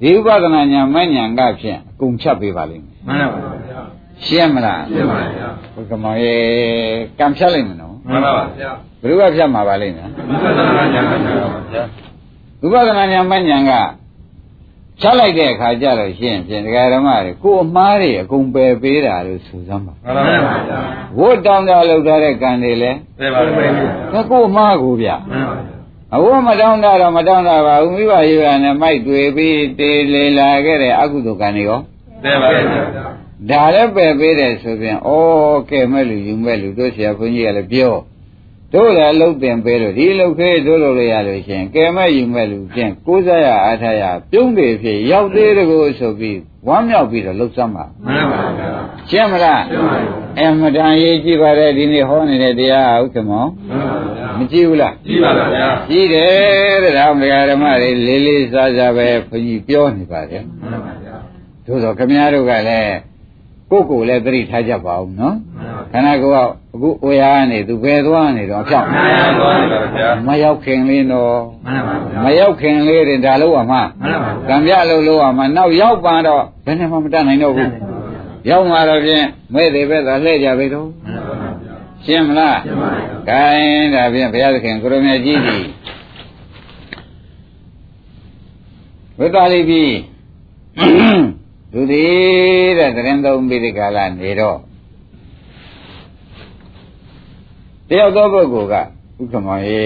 [0.00, 3.82] ဒီဥပဒနာညာမညာကဖြင့်အကုန်ဖြတ်ပေးပါလိမ့်မယ်မှန်ပါဗျာ
[4.24, 6.34] ရှင်းမလားရှင်းပါဗျာဘုကမောင်ရေ
[7.18, 11.84] ကံဖြတ်လိုက်မယ်နော်မှန်ပါဗျာဘယ်သူကဖြတ်မှာပါလိမ့်မယ်ဝိပဿနာဉာဏ်ဖတ်တာပါဗျာ
[12.64, 13.72] ဥပဒနာညာမညာက
[15.02, 20.78] ချလိုက်တဲ့အခါကျတော့ရှင်းဖြင့်ဒကာဓမ္မတွေကိုယ်အမားတွေအကုန်ပယ်ပေးတာလို့ဆိုစမ်းပါမှန်ပါဗျာ
[21.18, 22.90] ဝတ်တောင်းတာလောက်ထားတဲ့ကံတွေလဲ
[23.20, 23.70] သိပါဗျာ
[24.12, 25.76] ဒါကိုယ်အမားကိုဗျမှန်ပါဗျာ
[26.14, 31.78] အဝတ်မတောင်းတာတော့မတောင်းတာပါဘူးမိဘရေရနဲ့မိုက်တွေ့ပြီးတေလေလာခဲ့တဲ့အကုသိုလ်ကံတွေရော
[32.24, 32.62] သိပါဗျာ
[33.50, 35.10] ဒါလည်းပယ်ပေးတယ်ဆိုပြန်ဩ
[35.70, 37.94] ကဲမဲ့လူယူမဲ့လူတို့ဆရာဘုန်းကြီးကလည်းပြော
[38.74, 48.70] တို့လည်းအလုပ်တင်ပေးလို့ဒီအလုပ်ခေးတို့လုပ်လို့ရလို့ရှင်ကဲမဲ့ယူမဲ့လူချင်းကိုးစားရအားထားရပြုံးတယ်ဖြစ်ရောက်သေးတကိုဆိုပြီးဝမ်းမြောက်ပြီးတော့လှုပ်စမ်းပါမှန်ပါဗျာ
[49.10, 50.06] ရှင်းမလားရှင်းပါပြီ
[50.40, 61.16] အမတန်ရေးကြည့်ပါတဲ့ဒီနေ့ဟောနေတဲ့တရားဟုတ်ကမောမှန်ပါဗျာမကြည့်ဘူးလားကြည့်ပါဗျာကြည့်တယ်တဲ့ဒါမဂဓမ္မတွေလေးလေးစားစားပဲဘုန်းကြီးပြောနေပါတယ်မှန်ပါဗျာ
[61.66, 62.94] သို့သောခမည်းတော်ကလည်း
[63.70, 71.34] ကိုယ့်ကိုယ်လည်းသတိထားကြပါဦးနော်မှန်ပါခန္ဓာကိုယ်ကအခုအိုရာကနေသူဘယ်သွားနေတော့အဖြောက်မှန်ပါသွားနေပါဗျာမရောက်ခင်လေးတော့
[71.66, 77.72] မှန်ပါဗျာမရောက်ခင်လေးတင်ဒါလို့ရမှာမှန်ပါကံပြလို့လို့ရမှာနောက်ရောက်ပါတော့ဘယ်နဲ့မှမတတ်နိုင်တော့ဘူး
[78.50, 85.64] ရောက်มาတော့ဖြင့်မဲ့သေးပဲသာလှည့်ကြပြီတော့မှန်ပါဗျာရှင်းမလားရှင်းပါပြီကဲဒါဖြင့်ဘုရားသခင်ကိုရမေကြီးသည်
[89.18, 89.82] ဝိသလိပြီ
[91.72, 94.58] သူသည်တဲ့သရင်သုံးပြီးဒီကာလနေတော့
[97.88, 99.84] တယောက်သောပုဂ္ဂိုလ်ကဥက္ကမောရေ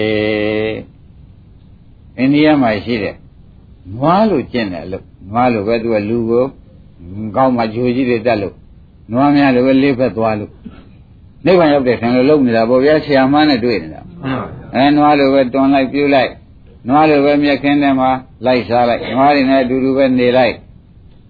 [2.17, 3.15] အိန္ဒိယမှာရှိတဲ့
[3.95, 6.45] နွားလိုကျင့်တယ်လို့နွားလိုပဲသူကလူကို
[7.35, 8.55] ကောင်းမှဂျိုကြီးတွေတက်လို့
[9.11, 10.51] နွားများလိုပဲလေးဖက်သွားလို့
[11.45, 16.31] နိဗ္ဗာန်ရောက်တဲ့ခံလို့လုံနေတာပေါ့ဗျာဆရာမနဲ့တွေ့နေတာမှန်ပါဗျာအဲနွားလိုပဲတွန်လိုက်ပြူလိုက်
[16.89, 18.09] နွားလိုပဲမြက်ခင်းထဲမှာ
[18.45, 20.55] လိုက်စားလိုက်နွားတွေနဲ့အတူတူပဲနေလိုက်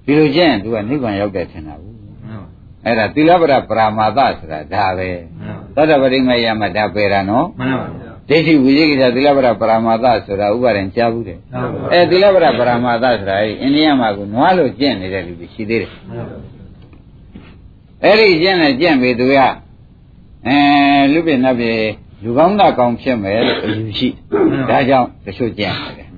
[0.06, 2.48] ဒီလိုကျင့်ရင်သူကနိဗ္ဗာန်ရောက်တဲ့ထင်တာဘူးမှန်ပါ
[2.86, 16.38] အဲ့ဒါသီလပရပရာမာသဆိုတာဒါပဲမှန်ပါသတ္တပရိမယမတပေရနော်မှန်ပါဗျာဒိဋ္ဌိဝိသေကိစ္စသီလပရပရာမာသဆိုတာဥပါရင်ကြားဘူးတယ်မှန်ပါအဲသီလပရပရာမာသဆိုတာအဲ့အိန္ဒိယမှာကနွားလိုကျင့်နေတဲ့လူတွေရှိသေးတယ်မှန်ပါ
[18.04, 19.34] အဲ့ဒီကျင့်နဲ့ကျင့်ပြီသူက
[20.48, 20.58] အဲ
[21.12, 21.74] လူပြင်းနတ်ပြေ
[22.24, 24.10] လူကောင်းတာကောင်းဖြစ်မယ်လို့အယူရှိ
[24.70, 26.10] ဒါကြောင့်တချို့ကျင့်တယ်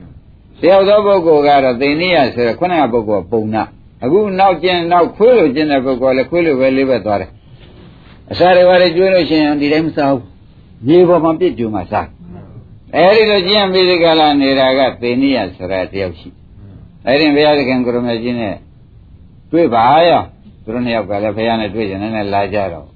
[0.61, 3.63] တယောက်သောပုဂ္ဂိုလ်ကတော့သိနေရဆိုရယ်ခုနကပုဂ္ဂိုလ်ကပုံနာ
[4.03, 7.31] အခုနောက်ကျင့်နောက်ခွေးလိုကျင့်တဲ့ပုဂ္ဂိုလ်လည်းခွေးလိုပဲလေးဘက်သွားတယ်
[8.31, 10.23] အစာတွေဘာတွေကျွေးလို့ရှိရင်ဒီတိုင်းမစားဘူး
[10.87, 12.07] မြေပေါ်မှာပြစ်ကြုံမှစား
[12.95, 16.29] အဲ့ဒီလိုကျင့်ပြီးဒီကလာနေတာကသိနေရဆိုရယ်တယောက်ရှိ
[17.05, 18.55] အဲ့ဒီဘုရားသခင်ကိုရမကြီးနဲ့
[19.51, 20.21] တွေ့ပါရော
[20.63, 22.87] သူတို့နှစ်ယောက်ကလည်းဘုရားနဲ့တွေ့ကြတယ်နဲ့လာကြတော့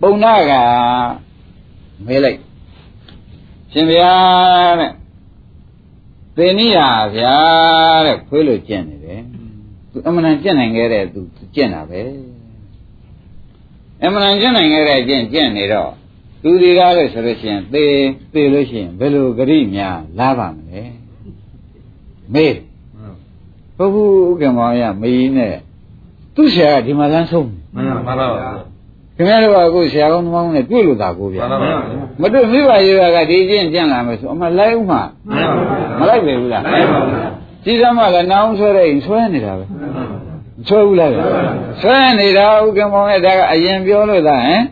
[0.00, 0.52] ပုံနာက
[2.06, 2.38] မေးလိုက်
[3.72, 4.92] ရှင်ဘုရားတဲ့
[6.36, 6.78] သေနိယ
[7.16, 7.36] ဗျာ
[8.06, 9.22] တဲ့ခွေးလို့ကျင့်နေတယ်
[9.94, 11.20] သူအမှန်တန်ကျင့်နိုင်ခဲ့တဲ့သူ
[11.54, 12.00] ကျင့်တာပဲ
[14.02, 15.90] အမှန်တန်ကျင့်နိုင်ခဲ့တဲ့ကျင့်ကျင့်နေတော့
[16.42, 17.84] သူဒီကားလို့ဆိုလို့ရှိရင်သေ
[18.32, 20.82] သေလို့ရှိရင်ဘယ်လိုဂရိများလာပါမလဲ
[22.34, 22.56] မေး
[23.76, 25.54] ဘုဘူးဥက္ကမောင်ရမေးနဲ့
[26.34, 28.50] သူ့ဆရာကဒီမှာလမ်းဆုံးမှန်ပါမှန်ပါဗျာ
[29.16, 31.78] ခင်ဗျားတို့ကအခုဆရာကောင်းသမောင်းနဲ့တွေ့လို့သာကိုဗျာမှန်ပါဗျာ
[32.20, 37.00] မတွေ့မိဘရေကဒီကျင့်ကျင့်လာမယ်ဆိုအမလိုက်ဦးမှာမှန်ပါဗျာမလိုက်ပဲဘူးလားမှန်ပါ
[37.64, 39.68] ဗျာကြည်စမ်းမှလည်းနောင်ဆွဲတဲ့ရင်ဆွဲနေတာပဲမ
[40.68, 41.24] ဆွဲဘူးလားဗျာ
[41.80, 44.62] ဆွဲနေတာဥက္ကမောင်ရဲ့ဒါကအရင်ပြောလို့သာဟမ်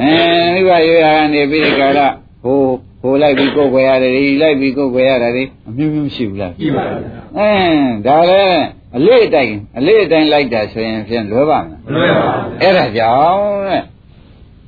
[0.00, 0.12] အဲ
[0.54, 2.00] မိဘရေကနေပြီးဒီကရ
[2.42, 2.60] ဟို
[3.02, 6.98] ဟိုလိုက်ပြီးကိုယ်ွယ်ရတယ်ဒီလိုက်ပြီးကိုယ်ွယ်ရတယ်ဒီအမျိုးမျိုးရှိဘူးလားကြည့်ပါဗျာ
[7.38, 8.62] အင်းဒါလည်း
[8.96, 13.82] အလေးအတိုင်းအလေးအတိုင်းလိုက်တာဆိုရင်ဖြင့်လွယ်ပါမလားမလွယ်ပါဘူးအဲ့ဒါကြောင့်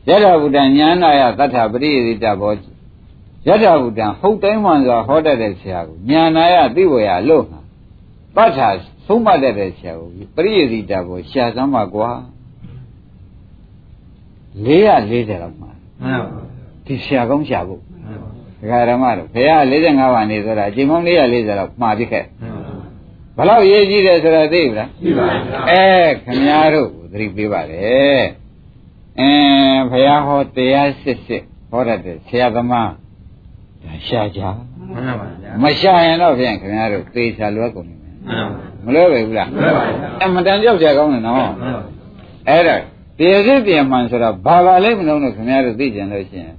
[0.07, 2.53] တဲ့ယထာဘုဒ္ဓညာနာယသတ္ထပရိယေတိတဘော
[3.47, 7.61] ယထာဘုဒ္ဓဟုတ်တိုင်းမှန်စွာဟောတတ်တဲ့ဆရာကိုညာနာယသိဝေယလို့မှာ
[8.37, 8.69] ပဋ္ဌာ
[9.07, 12.11] သုံးမှတ်တတ်တဲ့ဆရာကိုပရိယေတိတဘောရှာစမ်းပါကွာ
[14.65, 15.71] 440လောက်မှာ
[16.03, 16.41] မှန်ပါ
[16.87, 18.31] ဒီဆရာကောင်းရှာဖို့မှန်ပါ
[18.61, 22.55] ဒကာဓမ္မတို့ဘုရား45ပါးနေဆိုတာအချိန်ပေါင်း440လောက်မှာပြခဲ့မှန်
[23.37, 25.85] ပါဘလောက်ရေးကြည့်တယ်ဆိုတာသိပြီလားကြည့်ပါဗျာအဲ
[26.25, 27.79] ခင်ဗျားတို့ကိုသတိပေးပါလေ
[29.19, 33.00] အင်းဘုရားဟောတရားစစ်စစ်ဟောတတ်တဲ့ဆရာသမားဒါ
[34.07, 34.41] ရှာကြ
[34.93, 41.83] မှန်ပါဗျာမရှာရင်တော့ဖြင့်ခင်ဗျားတို့သေချာလွယ်ကုန်နေမယ်မှန်ပါမလွယ်ပဲဘူးလားလွယ်ပါဗျာအမတန်ကြောက်ကြကောင်းတယ်နော်မှန်ပါ
[42.49, 42.77] အဲ့ဒါ
[43.19, 46.55] တရားစစ်တရားမှန်ဆိုတာဘာပါလိမ့်မလို့လို့ခင်ဗျားတို့သိကြလို့ရှိရင်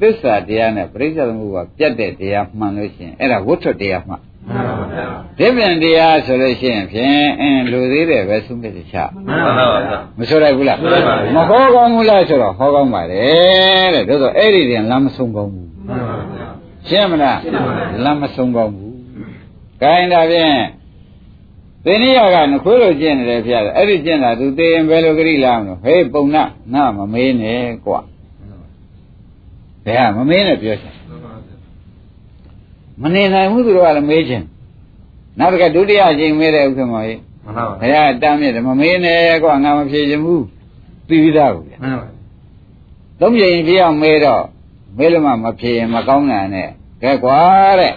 [0.00, 5.04] သစ္စာတရားနဲ့ပရိစ္ဆေသမုပ္ပါပြတ်တဲ့တရားမှန်လို့ရှိရင်အဲ့ဒါဝဋ္ထုတရားမှန်မှန်ပါဗျာ
[5.38, 8.96] ဒီပြန်တရားဆိုလို့ရှိရင်ဖြင့်အင်းလူသေးတယ်ပဲသုံးပြချ
[9.26, 15.67] မှန်ပါဗျာမဆိုလိုက်ဘူးလားဆိုလိုက်ပါဗျာမဟောကောင်းဘူးလားဆိုတော့ဟောကောင်းပါတယ်တဲ့ဒါဆိုအဲ့ဒီတင်လမ်းမဆုံးကောင်းဘူးမှန်ပါဗျာ
[16.90, 18.96] ရှင်းမလားရှင်းပါပြီလမ်းမဆုံးကောင်းဘူး
[19.80, 20.54] ခိုင်းတာဖြင့်
[21.84, 28.00] သေနိယကနခွေးလိုကျင့်နေတယ်ဖျားတယ်အဲ့ဒီကျင့်တာသူသေရင်ဘယ်လိုကြိလာမလို့ဟေးပုံနာငါမမေးနဲ့ကွာ
[29.84, 30.94] ဘယ်ဟာမမေးနဲ့ပြောချင်
[33.02, 34.42] မနေနိုင်ဘူးသူတို့ကလည်းမေးချင်
[35.38, 40.44] နောက်တစ်ခါဒုတိယအချိန်မေးတဲ့ဥက္ကမောကြီးမှန်ပါဘုရားတမ်းမြစ်တယ်မမေးနဲ့ကွာငါမဖြေချင်ဘူး
[41.08, 42.08] ပြီးပြီးသားကိုဗျာမှန်ပါ
[43.20, 44.44] သုံးချိန်ပြအောင်မဲတော့
[44.98, 46.68] မဲလို့မှမဖြေရင်မကောင်းတာနဲ့
[47.02, 47.40] ကဲကွာ
[47.80, 47.94] တဲ့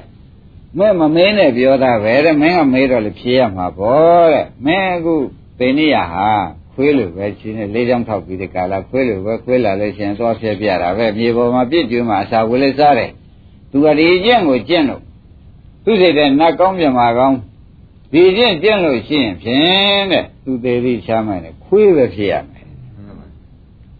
[0.78, 5.16] မဲမမဲနဲ့ပြောတာပဲတဲ့မင်းကမဲတော့လေဖြေရမှာပေါ့တဲ့မင်းအခု
[5.58, 6.30] သိနေရဟာ
[6.74, 13.12] ဟခွေးလိုပဲချင်းနဲ့လေးချောင်းထောက်ပြီးတဲ့ကာလခွေးလိုပဲခွေးလာလို့ရှိရင်သွားဖြဲပြတာပဲမြေပေါ်မှာပြစ်ကျွေးမှာအစာဝေးလေးစားတယ်
[13.72, 15.02] သူကဒီအကျင့်ကိုကျင့်လို့
[15.84, 17.38] သူစိတ်တဲ့နတ်ကောင်းမြတ်မာကောင်း
[18.12, 22.68] ဒီအကျင့်ကျင့်လို့ရှိရင်ဖြင့်တဲ့သူသေးသေးချမ်းမိုင်နဲ့ခွေးပဲဖြစ်ရမယ်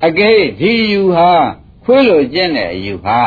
[0.06, 0.30] အကဲ
[0.60, 1.32] ဒီယူဟာ
[1.84, 3.20] ခွေးလိုကျင့်တဲ့အယူဟာ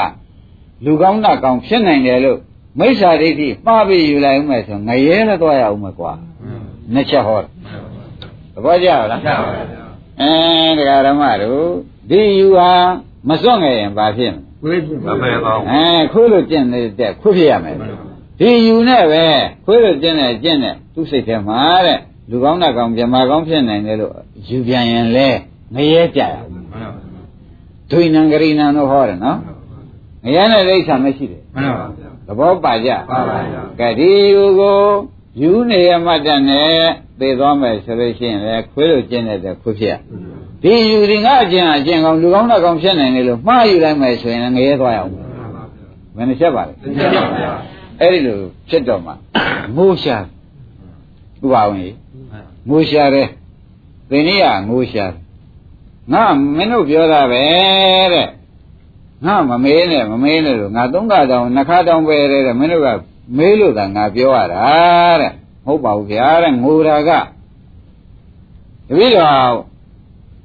[0.84, 2.38] လူကောင်းနတ်ကောင်းဖြစ်နိုင်တယ်လို့
[2.78, 6.12] မိစ္ဆာဒိဋ္ဌိမှားပြီးယူလိုက်ဦးမယ်ဆိုငရဲလည်းသွားရအောင်မယ်ကွာ
[6.94, 7.48] နှစ်ချက်ဟောတယ်
[8.54, 9.50] သဘောကျလားကျပါပါ
[10.20, 11.66] အဲတရားဓမ္မတို့
[12.10, 12.70] ဒီယူဟာ
[13.28, 17.76] မစွန့်ငယ်ရင်ဘာဖြစ်မလဲဝိဖြစ်မပဲကောင်းအဲခိုးလို့ကျင့်နေတဲ့ခွဖြစ်ရမယ်
[18.40, 19.24] ဒီယူနဲ့ပဲ
[19.66, 21.98] ခိုးလို့ကျင့်တဲ့ကျင့်တဲ့သူ့စိတ်ထဲမှာတဲ့
[22.30, 24.12] လူကောင်းတဲ့ကောင်ပြမကောင်းဖြစ်နိုင်တယ်လို့
[24.48, 25.28] ယူပြန်ရင်လဲ
[25.74, 26.50] ငရဲကြရအောင်
[27.90, 29.38] ဒွိနံဂရိနံတို့ဟောတယ်နော်
[30.24, 34.78] ငရဲနဲ့လိစ္ဆာမရှိတယ်မှန်ပါဗျာသဘောပါကြပါပါဗျာကဲဒီယူကို
[35.40, 36.78] ယူနေရမှတ်တဲ့နဲ့
[37.20, 39.94] သိသွားမယ်ဆိုလို့ရှိရင်လေခွေးလို့ကျင့်တဲ့ခွဖြစ်ရ
[40.62, 45.12] ဒီယူဒီငါအကျင့်အကျင့်ကောင်လူကောင်းတဲ့ကောင်ဖြစ်နိုင်တယ်လို့မှားယူလိုက်မယ်ဆိုရင်ငရဲသွားရအောင်
[46.16, 47.52] ဘယ်နှချက်ပါလဲကျပါဗျာ
[48.00, 49.12] အဲ့ဒီလိုဖြစ်တော့မှ
[49.76, 50.16] ငိုးရှာ
[51.44, 51.96] ဥပါဝင်ကြီး
[52.68, 53.28] ငိုးရှာတယ်
[54.10, 55.18] သင်ကြီးကငိုးရှာတယ်
[56.12, 56.24] ငါ
[56.56, 57.42] မင်းတို့ပြောတာပဲ
[58.12, 58.28] တဲ့
[59.24, 62.88] ငါမမေးနဲ့မမေးနဲ့လို့ငါသုံးခါတောင်နှစ်ခါတောင်ပဲတဲ့မင်းတို့က
[63.36, 64.64] မေးလို့သာငါပြောရတာ
[65.20, 65.32] တဲ့
[65.64, 67.10] မဟုတ်ပါဘူးဗျာတဲ့ငိုတာက
[68.88, 69.30] တပည့်တော်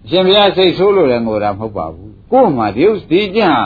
[0.05, 3.65] အရှင်ဘုရားစိတ်ဆိုးလို့လည်းငိုတာမဟုတ်ပါဘူးကို့မှာဒီဥဒီကျင့်ဟာ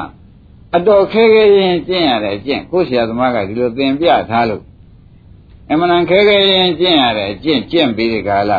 [0.75, 4.63] အတော်ခဲခဲရင်ကျင့်ရတဲ့အကျင့်ကိုယ့်ဆရာသမားကဒီလိုသင်ပြထားလို့
[5.69, 8.51] အမှန်တန်ခဲခဲရင်ကျင့်ရတဲ့အကျင့်ကျင့်ပြီးဒီကာလ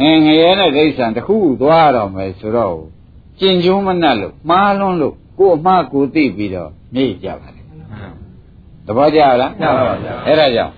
[0.00, 2.76] အင်းငရဲနဲ့ဒိဋ္ဌံတစ်ခုသွားတော့မယ်ဆိုတော့
[3.38, 7.62] ကျင့်ကျုံးမနှက်လို့မှားလွန်းလို့ ကို့အမှားကိုသိပြီးတော့နေကြပါလေ
[8.86, 10.72] သဘောကျလားကျပါဗျာအဲ့ဒါကြောင့်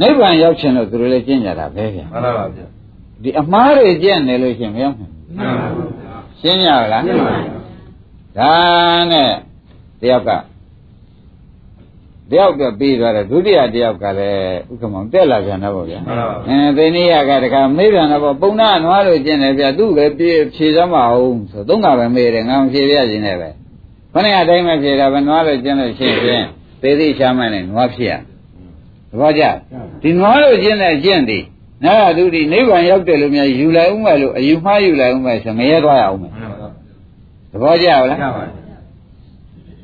[0.00, 2.66] နိဗ္ဗာန်ရောက်ချင်လို့သူတို့လည်းကျင့်ကြတာပဲဗျာမှန်ပါဗျာ
[3.22, 7.52] ဒီအမှားတွေကျင့်နေလို့ရှိရင်မရောက်နိုင်ဘူးမှန်ပါဗျာရှင်းရလားမှန်ပါဗျာ
[8.38, 8.52] ဒါ
[9.10, 9.30] နဲ့
[10.00, 10.30] တယောက်က
[12.30, 23.48] တယောက်ကပြီးသွားတယ်ဒုတိယတယောက်ကလည်းဥက္ကမောင်တက်လာပြန်တော့ဗောဗျာမှန်ပါဗျာအဲသိနေရကတခါမေးပြန်တော့ဗောပုံနာနွားလို့ကျင့်တယ်ဗျာသူ့ပဲပြေဖြေစမ်းမအောင်ဆိုသုံးကပဲမေးတယ်ငါမဖြေပြခြင်းနဲ့ပဲ
[24.12, 26.44] ခொနည်းအတိုင်းပဲဖြေတာပဲနွားလို့ကျင့်လို့ရှိရင်
[26.82, 28.12] သေသေးချမ်းမှန်းနဲ့နွားဖြစ်ရ
[29.10, 29.42] သဘောကျ
[30.02, 31.44] ဒီနွားလို့ကျင့်တဲ့ကျင့်သည်
[31.84, 36.70] နာရသူဒီနိဗ္ဗာန်ရောက်တယ်လို့များယူလိုက်ဦးမယ်လို့အယူမှားယူလိုက်ဦးမယ်ဆိုငရဲသွားရအောင်မယ်မှန်ပါဗျာ
[37.52, 38.52] သဘောကျလားကျပါဗျာ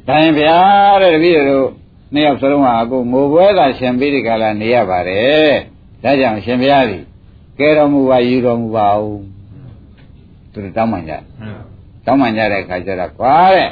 [0.09, 0.57] ဒါရင်ဗျာ
[1.03, 1.69] တဲ့တပည့်တို့
[2.13, 5.53] နှစ်ယောက်စလုံးဟာအခုငိုပွဲသာရှင်ပြီးဒီကလာနေရပါတယ်
[6.03, 7.05] ဒါကြောင့်ရှင်ဘုရားကြီး
[7.59, 9.19] ကဲတော်မူပါယူတော်မူပါဦး
[10.53, 11.13] သူတို့တောင်းပန်ကြ
[12.07, 13.69] တောင်းပန်ကြတဲ့အခါကျတော့ကွာတဲ့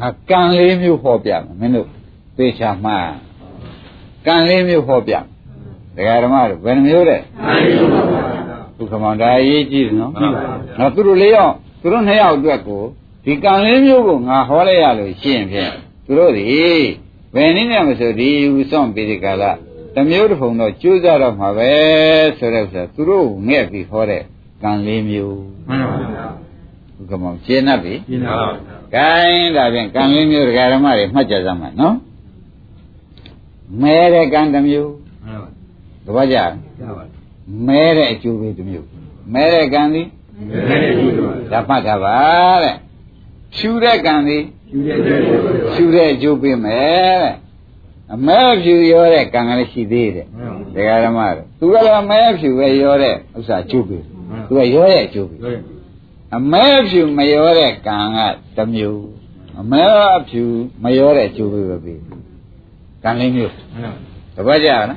[0.00, 1.88] ငါကံလေးမျိုးဟောပြမယ်မင်းတို့
[2.36, 3.08] သေချာမှန်
[4.26, 5.24] ကံလေးမျိုးဟောပြမယ်
[5.96, 7.20] ဒကာဓမ္မတို့ဘယ်နှမျိုးတဲ့
[8.76, 12.82] ဒုက္ခမောင်ဒါအရေးကြီးတယ်နော်မှန်ပါဗျာနော်သူတို့လေးယောက်သူတို့နှစ်ယောက်အတွက်ကို
[13.24, 15.72] ဒီကံလေးမျိုးကိုငါဟောလိုက်ရလို့ရှင်းဖြင့်
[16.04, 16.44] သူတို့ဒီ
[17.34, 19.52] ဘယ်နည်းနဲ့မဆိုဒီယူဆောင်ပြီးဒီကလာ
[19.94, 21.72] တစ်မျိုးတစ်ဖုံတော့ကျိုးစားတော့မှာပဲ
[22.38, 24.22] ဆိုတဲ့ဥစ္စာသူတို့ငဲ့ပြီးဟောတဲ့
[24.62, 26.26] ကံလေးမျိုးမှန်ပါဗျာ
[26.96, 28.36] ဘုကမောင်ရှင်း납ပြီရှင်းပါ
[28.92, 31.96] ဗျာဂိုင်းဒါဖြင့်ကံလေးမျိုးဒကာဓမ္မတွေမှတ်ကြစမ်းပါနော်
[33.82, 34.92] မဲတဲ့ကံတစ်မျိုး
[35.26, 35.48] မှန်ပါ
[36.06, 36.38] တပည့်ကြ
[36.80, 37.04] ကျပါ
[37.66, 38.86] မဲတဲ့အကျိုးပေးတစ်မျိုး
[39.34, 40.06] မဲတဲ့ကံသည်
[40.50, 42.16] ဗျာလည်းကျူးတော့ဒါမှတ်တာပါ
[42.62, 42.76] တဲ့
[43.54, 44.42] ဖြူတဲ့ကံသည်
[44.74, 47.34] ကျူးတဲ့ကျူးတော့ဖြူတဲ့အကျိုးပေးမယ်တဲ့
[48.14, 50.26] အမဲဖြူရောတဲ့ကံကလေးရှိသေးတယ်
[50.74, 54.02] ဒကာဓမ္မတို့သူကလည်းအမဲဖြူပဲရောတဲ့ဥစ္စာအကျိုးပေး
[54.48, 55.40] သူကရောတဲ့အကျိုးပေး
[56.36, 58.18] အမဲဖြူမရောတဲ့ကံက
[58.56, 59.02] တစ်မျိုး
[59.60, 59.84] အမဲ
[60.28, 60.42] ဖြူ
[60.82, 62.00] မရောတဲ့အကျိုးပေးပဲပေး
[63.02, 63.52] ကံလေးမျိုး
[64.34, 64.94] သဘောကျလားဒါ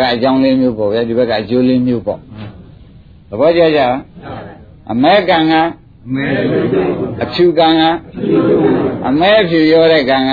[0.00, 2.20] ကအကြောင်းလေးမျိုးပေါ့ဗျာဒီဘက်ကအကျိုးလေးမျိုးပေါ့
[3.28, 3.96] သဘောကျကြလား
[4.92, 5.62] အမဲကံကမဲ
[7.22, 7.82] အဖြူကံက
[9.08, 10.32] အမဲဖြူရောတဲ့ကံက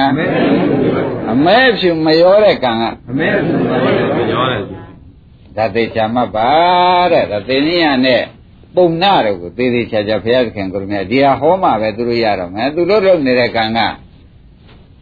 [1.32, 3.28] အမဲဖြူမရောတဲ့ကံကအမဲ
[4.34, 4.61] ရောတယ်
[5.57, 6.49] ဒါသေချာမှတ်ပါ
[7.11, 8.22] တဲ့ဒါသေနိယနဲ့
[8.76, 13.80] ပုံနာတို့ကိုသေသေးချာချာဘုရားသခင်ကိုရမြတ်ဒီဟာဟောမှပဲသူတို့ရတော့မယ်သူတို့လုပ်နေတဲ့ကံက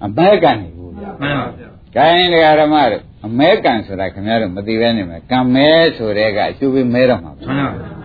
[0.06, 7.99] အမဲကံနေဘူးဗျာမှန်ပါဗျာ။ကိုင်းတရားဓမ္မတို့အမဲကံဆိုတာခင်ဗျားတို့မသိပဲနေမယ်ကံမဲဆိုတဲ့ကအကျိုးပေးမဲတော့မှာမှန်ပါဗျာ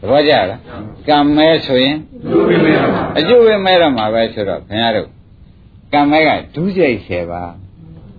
[0.00, 0.60] သဘောကျလား
[1.08, 1.96] ကံမဲဆိုရင်
[2.28, 5.08] ကျူးပြီးမဲပါအကျိုးပဲမဲတော့မှာပဲဆိုတော့ခင်ဗျားတို့
[5.92, 7.42] ကံမဲကဒုစရိုက်ဆယ်ပါ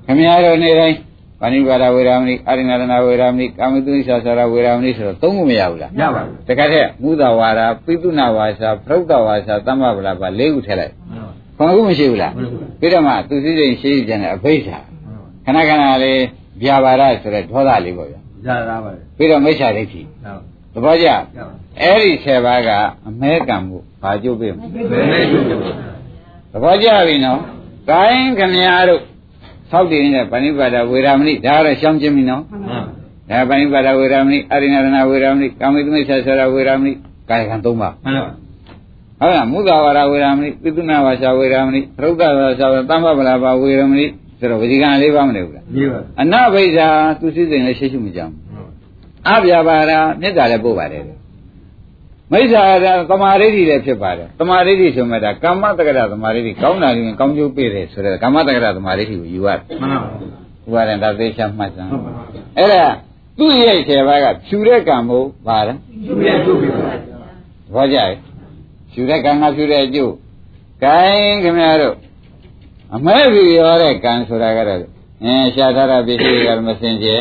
[0.05, 0.97] ခင်ဗျားတို့နေတိုင်း
[1.41, 10.93] ဗာဏိပါဒဝေရမဏိအာရိဏရဏဝေရမဏိကာမတုသစ္စာဝေရမဏိဆိုတော့သုံးခုမရဘူးလားရပါတဘူးခါတည်းမုဒဝါဒပိသုနာဝါစာပရုဒ္ဒဝါစာသမ္မဗလာပါလေးခုထည့်လိုက်
[11.57, 12.33] ခုနှစ်ခုမရှိဘူးလား
[12.79, 14.79] ပြီးတော့မှသူစည်းစိမ်ရှိကြတဲ့အဘိဓါ
[15.45, 16.19] ခဏခဏလေး
[16.63, 21.07] ဗျာပါဒဆိုတဲ့ဒေါသလေးပေါ့ဗျာရတာပါလေပြီးတော့မိစ္ဆာဒိဋ္ဌိဟုတ် သဘောကျ
[21.81, 22.69] အဲ့ဒီ7ပါးက
[23.07, 25.63] အမဲကံမှုဘာကျုပ်ပေးမလဲဘယ်နဲ့ကျုပ်ကျုပ်
[26.51, 27.39] သဘောကျပြီနော်
[27.89, 29.01] ကိုင်းခမညာတို့
[29.71, 32.85] သောက်တည်နေတဲ့ပဏိပါဒဝေရမဏိဒါကတော့ရှောင်းခြင်းပြီနော်မှန်
[33.29, 36.91] ဒါပဏိပါဒဝေရမဏိအရိဏရဏဝေရမဏိကာမိသမိစ္ဆာဆရာဝေရမဏိ
[37.29, 38.31] ကာယကံ၃ပါးမှန်ပါ
[39.19, 44.05] ဟုတ်လားမုဒ္ဒဝါရဝေရမဏိပိသုနာဝါစာဝေရမဏိရုဒ္ဓဝါစာဝေသမ္မပလာပါဝေရမဏိ
[44.39, 46.87] ဆိုတော့ဝစီကံ၄ပါးမနေဘူးလားဒီပါအနဘိဓာ
[47.19, 48.50] သူစိစိမ်လည်းရှိရှိမကြဘူး
[49.29, 49.91] အဗျာပါဒ
[50.21, 51.03] မေတ္တာလည်းပို့ပါတယ်
[52.31, 59.99] မိစ္ဆာဒသမာဓိဋ္ဌိလည်းဖြစ်ပါတယ်သမာဓိဋ္ဌိဆိုမှဒါကမ္မတက္ကရသမာဓိဋ္ဌိကောင်းတာရင်ကောင်းကျိုးပေးတယ်ဆိုတော့ကမ္မတက္ကရသမာဓိဋ္ဌိကိုယူရတယ်မှန်ပါ
[60.67, 62.11] ဥပါဒံဒါသေချာမှတ်စမ်းဟုတ်ပါ
[62.57, 62.83] အဲ့ဒါ
[63.39, 66.97] သူ့ရဲ့ခြေဘက်ကဖြူတဲ့ကံမို့ပါလားကျုပ်ရဲ့ကျုပ်ပြီပါသ
[67.73, 68.15] ဘောကျရဲ့
[68.91, 70.13] ဖြူတဲ့ကံကဖြူတဲ့အကျိုး
[70.83, 71.95] ဂိုင်းခင်ဗျားတို့
[72.95, 74.79] အမဲဖြူရောတဲ့ကံဆိုတာကတော့
[75.23, 77.15] အင်းရှားထားတာပစ္စည်းတွေကမစင်ကြဲ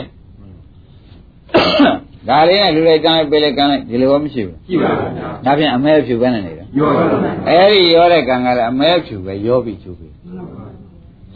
[2.28, 10.08] ဒါလေးနဲ့လူလိုက်ကံလိုက်ပေးလိုက်ကံလိုက်ဒီလိုရောမရှိဘူးကြည့်ပါဗျာဒါဖြင့်အမဲဖြူပဲနဲ့နေတာရောပါဗျာအဲ့ဒီရောတဲ့ကံကလည်းအမဲဖြူပဲရောပြီးကျိုးပြီ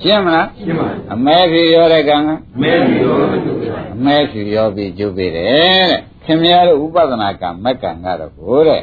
[0.02, 2.28] ရှင်းမလားရှင်းပါအမဲဖြူရောတဲ့ကံက
[2.62, 8.82] မဲပြီးရောကျုပ်ပြီအမဲဖြူရောပြီးကျုပ်ပြီတယ်တဲ့ခင်ဗျားတို့ဥပဒနာကံမက်ကံကတော့ကိုတဲ့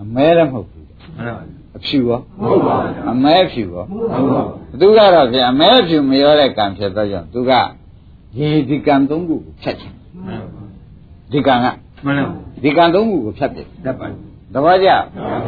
[0.00, 1.42] အမဲလည်းမဟုတ်ဘူးမှန်ပါ
[1.76, 4.42] အဖြူရောဟုတ်ပါဗျာအမဲဖြူရောဟုတ်ပါ
[4.80, 7.52] သူကတော့ဖြင့်အမဲဖြူမရောတဲ့ကံဖြစ်သောကြောင့်သူက
[8.38, 9.92] ရေဒီကံသုံးခုကိုဖြတ်ချင်
[10.26, 10.63] မှန်ပါ
[11.34, 11.76] ဒီကံကမှန်
[12.06, 12.12] ပါ
[12.62, 14.06] ဒီကံသုံးခုကိုဖြတ်တယ်တတ်ပါ
[14.54, 15.38] သဘောကျမှန်ပါ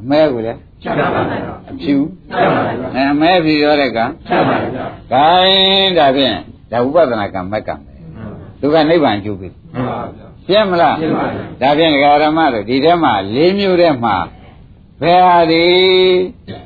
[0.00, 1.94] အမဲကိုလည်းချက်ပါဗျာအဖြူ
[2.32, 6.36] ချက်ပါဗျာအဲအမဲဖြူရောတဲ့ကံချက်ပါဗျာဂိုင်းဒါဖြင့်
[6.72, 7.92] ဒါဥပဒနာကံမက်ကံပဲ
[8.60, 14.14] သူကနိဗ္ဗာန်ကျုပ်ပြီမှန်ပါဗျာရှင်းမလားရှင်းပါပြီဒါဖြင့်ဒကာရမတို့ဒီထဲမှာ၄မျိုးထဲမှာ
[15.02, 15.66] ဘယ်ဟာဒီ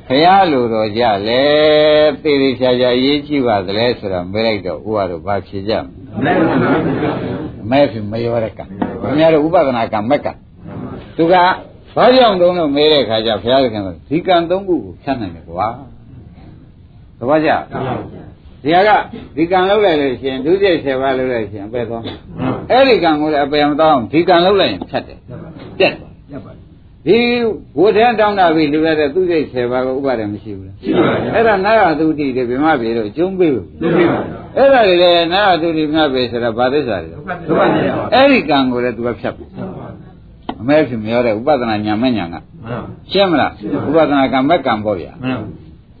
[0.07, 1.43] ဘုရားလိုတော်ကြလဲ
[2.23, 5.83] သေသေးချာချာအရေးကြည့်ပါသလဲဆိုတော့မေးလိုက်တော့ဥပါတော့ဘာဖြေကြမ
[6.25, 7.11] လဲလဲပါဗျာ
[7.63, 10.31] အမဲဖြူမရောတဲ့ကံခင်ဗျားတို့ဥပဒနာကံမက်ကံ
[11.17, 11.33] သူက
[11.95, 15.67] ဘာကြောင့်သုံးလို့မေးတဲ့ခါကျဘုရားသခင်ကဒီကံသုံးခုကိုဖြတ်နိုင်တယ်ကွာ
[17.19, 17.49] သဘောကျ
[18.63, 18.89] ဒီက
[19.35, 22.17] ဒီကံလောက်လိုက်လို့ရှိရင်ဒုတိယဆယ်ပါးလောက်လိုက်ရှင်အပယ်သွားမယ်
[22.71, 25.19] အဲ့ဒီကံကိုလည်းအပယ်မသွားအောင်ဒီကံလောက်လိုက်ရင်ဖြတ်တယ်
[25.77, 26.64] ပြတ်တယ်ချက်ပါ
[27.07, 27.17] ဒီ
[27.79, 39.45] ဝဋ္ဌံတောင်းတာပြီလူရတဲ့သူစိတ်ဆယ်ပါးကဥပါဒ်မရှိဘူးလားရှိပါဗျာအဲ့ဒါနာရသုတိတွေဗြဟ္မပြေတို့ကျုံးပေးဘူးလုပ်ပြီပါဗျာအဲ့ဒါတွေလည်းနာရသုတိဗြဟ္မပြေဆိုတာဘာသစ္စာတွေလဲဒုက္ခတရားပါအဲ့ဒီကံကိုလည်းသူကဖြတ်ပြီ
[40.61, 42.77] အမဲဖြစ်မရောတဲ့ဥပဒနာညာမဲ့ညာကမှန်ပါ
[43.11, 43.51] ရှင်းမလား
[43.87, 45.39] ဥပဒနာကံမဲ့ကံပေါ့ဗျာမှန်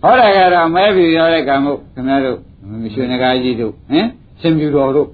[0.01, 2.37] ပါဟောတာကတော့အမဲဖြစ်ရောတဲ့ကံကိုခင်ဗျားတို့
[2.93, 4.05] ရွှေနဂါကြီးတို့ဟင်
[4.41, 5.07] ရှင်ပြူတော်တို့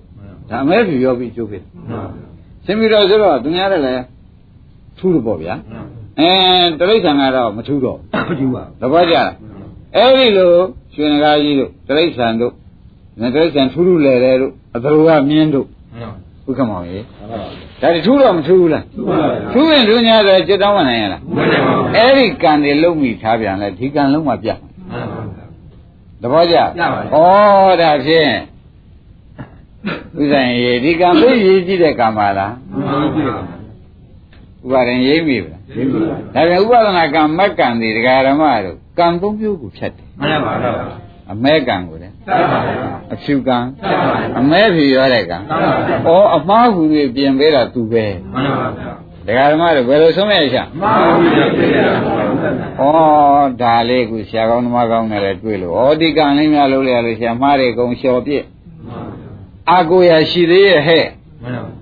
[0.49, 2.03] ဒါအမဲဖြစ်ရောပြီးကျုပ်ပြီမှန်ပါ
[2.65, 3.83] ရှင်ပြူတော်ဆိုတော့သူများလည်း
[5.00, 5.54] ထူးလို့ပေါ့ဗျာ
[6.20, 6.30] အဲ
[6.78, 9.30] တရိစ္ဆာန်ကတော့မထူးတော့ မကြည့်ပါ သဘောကျလား
[9.96, 10.52] အဲ့ဒီလို
[10.94, 12.52] ရွှေနဂါကြီးတို့တရိစ္ဆာန်တို့
[13.34, 17.04] တရိစ္ဆာန်ထူးထူးလဲလဲတို့အသရကမြင်းတို့ မှန်ပါ ဥက္ကမောင်ကြီး
[17.82, 25.46] ဒါတထူးတော့မထူးဘူးလား သူပါဗျာ ထူးရင်ထူး냐ဆိုจิตတောင်းမနိုင်ရလား မနိုင်ပါဘူး အဲ့ဒီကံတွေလုံးမိထားပြန်လဲဒီကံလုံးမှပြတ် မှန်ပါဗျာ
[26.22, 27.00] သဘောကျ ပြပါ
[27.68, 28.30] ဩတယ်ဒါဖြင့်
[30.18, 33.40] ဥစ္စာရေဒီကံသိရေးကြည့်တဲ့ကံပါလား မှန်ပါကြည့်ပါ
[34.63, 35.83] ဥပါရင်ရေးမိပါလားဒီ
[36.51, 40.71] လိုပါဒါပြန်ဥပဒနာကံမက်ကံတွေဒကာရမတို့ကံသုံးမျိုးကိုဖြတ်တယ်မှန်ပါဗျာ
[41.31, 45.57] အမဲကံကိုလည်းတတ်ပါဗျာအဖြူကံတတ်ပါဗျာအမဲဖြူရောတဲ့ကံတတ်ပါ
[45.87, 46.81] ဗျာဩအမှားဟူ၍
[47.15, 48.91] ပြင်ပေးတာသူပဲမှန်ပါဗျာ
[49.27, 50.93] ဒကာရမတို့ဘယ်လိုဆုံးမရရှာမှန်ပါ
[51.23, 58.43] ဗျာပြေရပါဘူးဩဒါလေးကူဆရာကောင်းသမားကောင်းနဲ့လည်းတွေ့လို့ဩဒီကံလေးများလုံးလိုက်ရလို့ဆရာမှားတွေကုန်လျှော်ပြစ်
[59.71, 61.05] အာကိုရရှိသေးရဲ့ဟဲ့
[61.43, 61.80] မှန်ပါ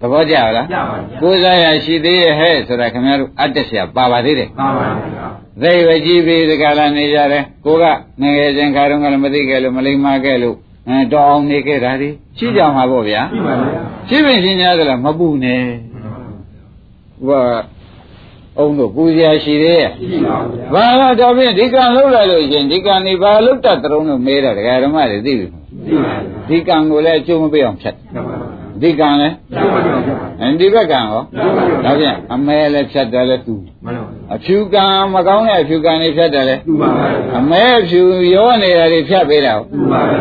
[0.00, 5.26] သဘောကျလားပြပါဗျာကိုယ်စားရရှိသေးရဲ့ဟဲ့ဆိုတာခင်ဗျားတို့အတ္တဆရာပါပါသေးတယ်မှန်ပါဗျာ
[5.62, 7.84] သိဝကြီးပြီးဒီကလာနေကြတယ်ကိုက
[8.20, 10.56] ငယ်ငယ်ချင်းခါတော့ကလည်းမသိခဲ့လို့မလိမ္မာခဲ့လို့
[10.88, 15.62] အဲတော်အောင်နေခဲ့တာဒီရှိကြမှာပေါ့ဗျာရှိပါဗျာရှိပင်ရှင်များကလည်းမပူနဲ့
[17.26, 17.46] ဟိုက
[18.58, 28.43] အုံတို့ပူစရာရှိသေးရဲ့ရှိပါဗျာဘာလို့တော့ဖြင့်ဒီကံလှုပ်လိုက်လို့ရှင်ဒီကံนี่ဘာလှုပ်တတ်တုံးလို့မေးတော့ဒကာဓမ္မတွေသိပြီမလားရှိပါဗျာဒီကံကိုလည်းအကျိုးမပေးအောင်ဖြတ်တတ်ပါဗျာ
[28.84, 29.96] ဒီကံလည်းတတ်ပါဗျာ
[30.40, 31.20] အဲဒီဘက်ကံရော
[31.84, 33.54] ဒါဖြင့်အမဲလည်းဖြတ်တယ်လည်းသူ
[33.84, 37.06] မှန်ပါအဖြူကံမကောင်းတဲ့အဖြူကံတွေဖြတ်တယ်လည်းသူပါဗျာ
[37.38, 38.02] အမဲဖြူ
[38.34, 40.20] ရောနေတာတွေဖြတ်ပေးတာသူပါဗျာ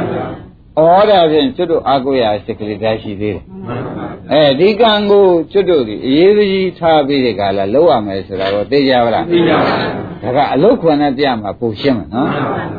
[0.77, 9.73] ဩဒါဖြင့်ကျွတ်တို့အာကိုရာစိတ်ကလေးတည်းရှိသေးတယ်မှန်ပါအဲဒီကံကိုကျွတ်တို့ဒီအရေးကြီးထားပြီးတဲ့ကလာလောက်ရမယ်ဆိုတာတော့သိကြပါလားသိကြပါ
[10.23, 12.27] ဗျာဒါကအလုတ်ခွန်နဲ့ပြမှာပုံရှင်းမယ်နော်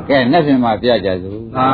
[0.08, 1.68] ကဲနှစ်ပြင်မှာပြကြစို့သာ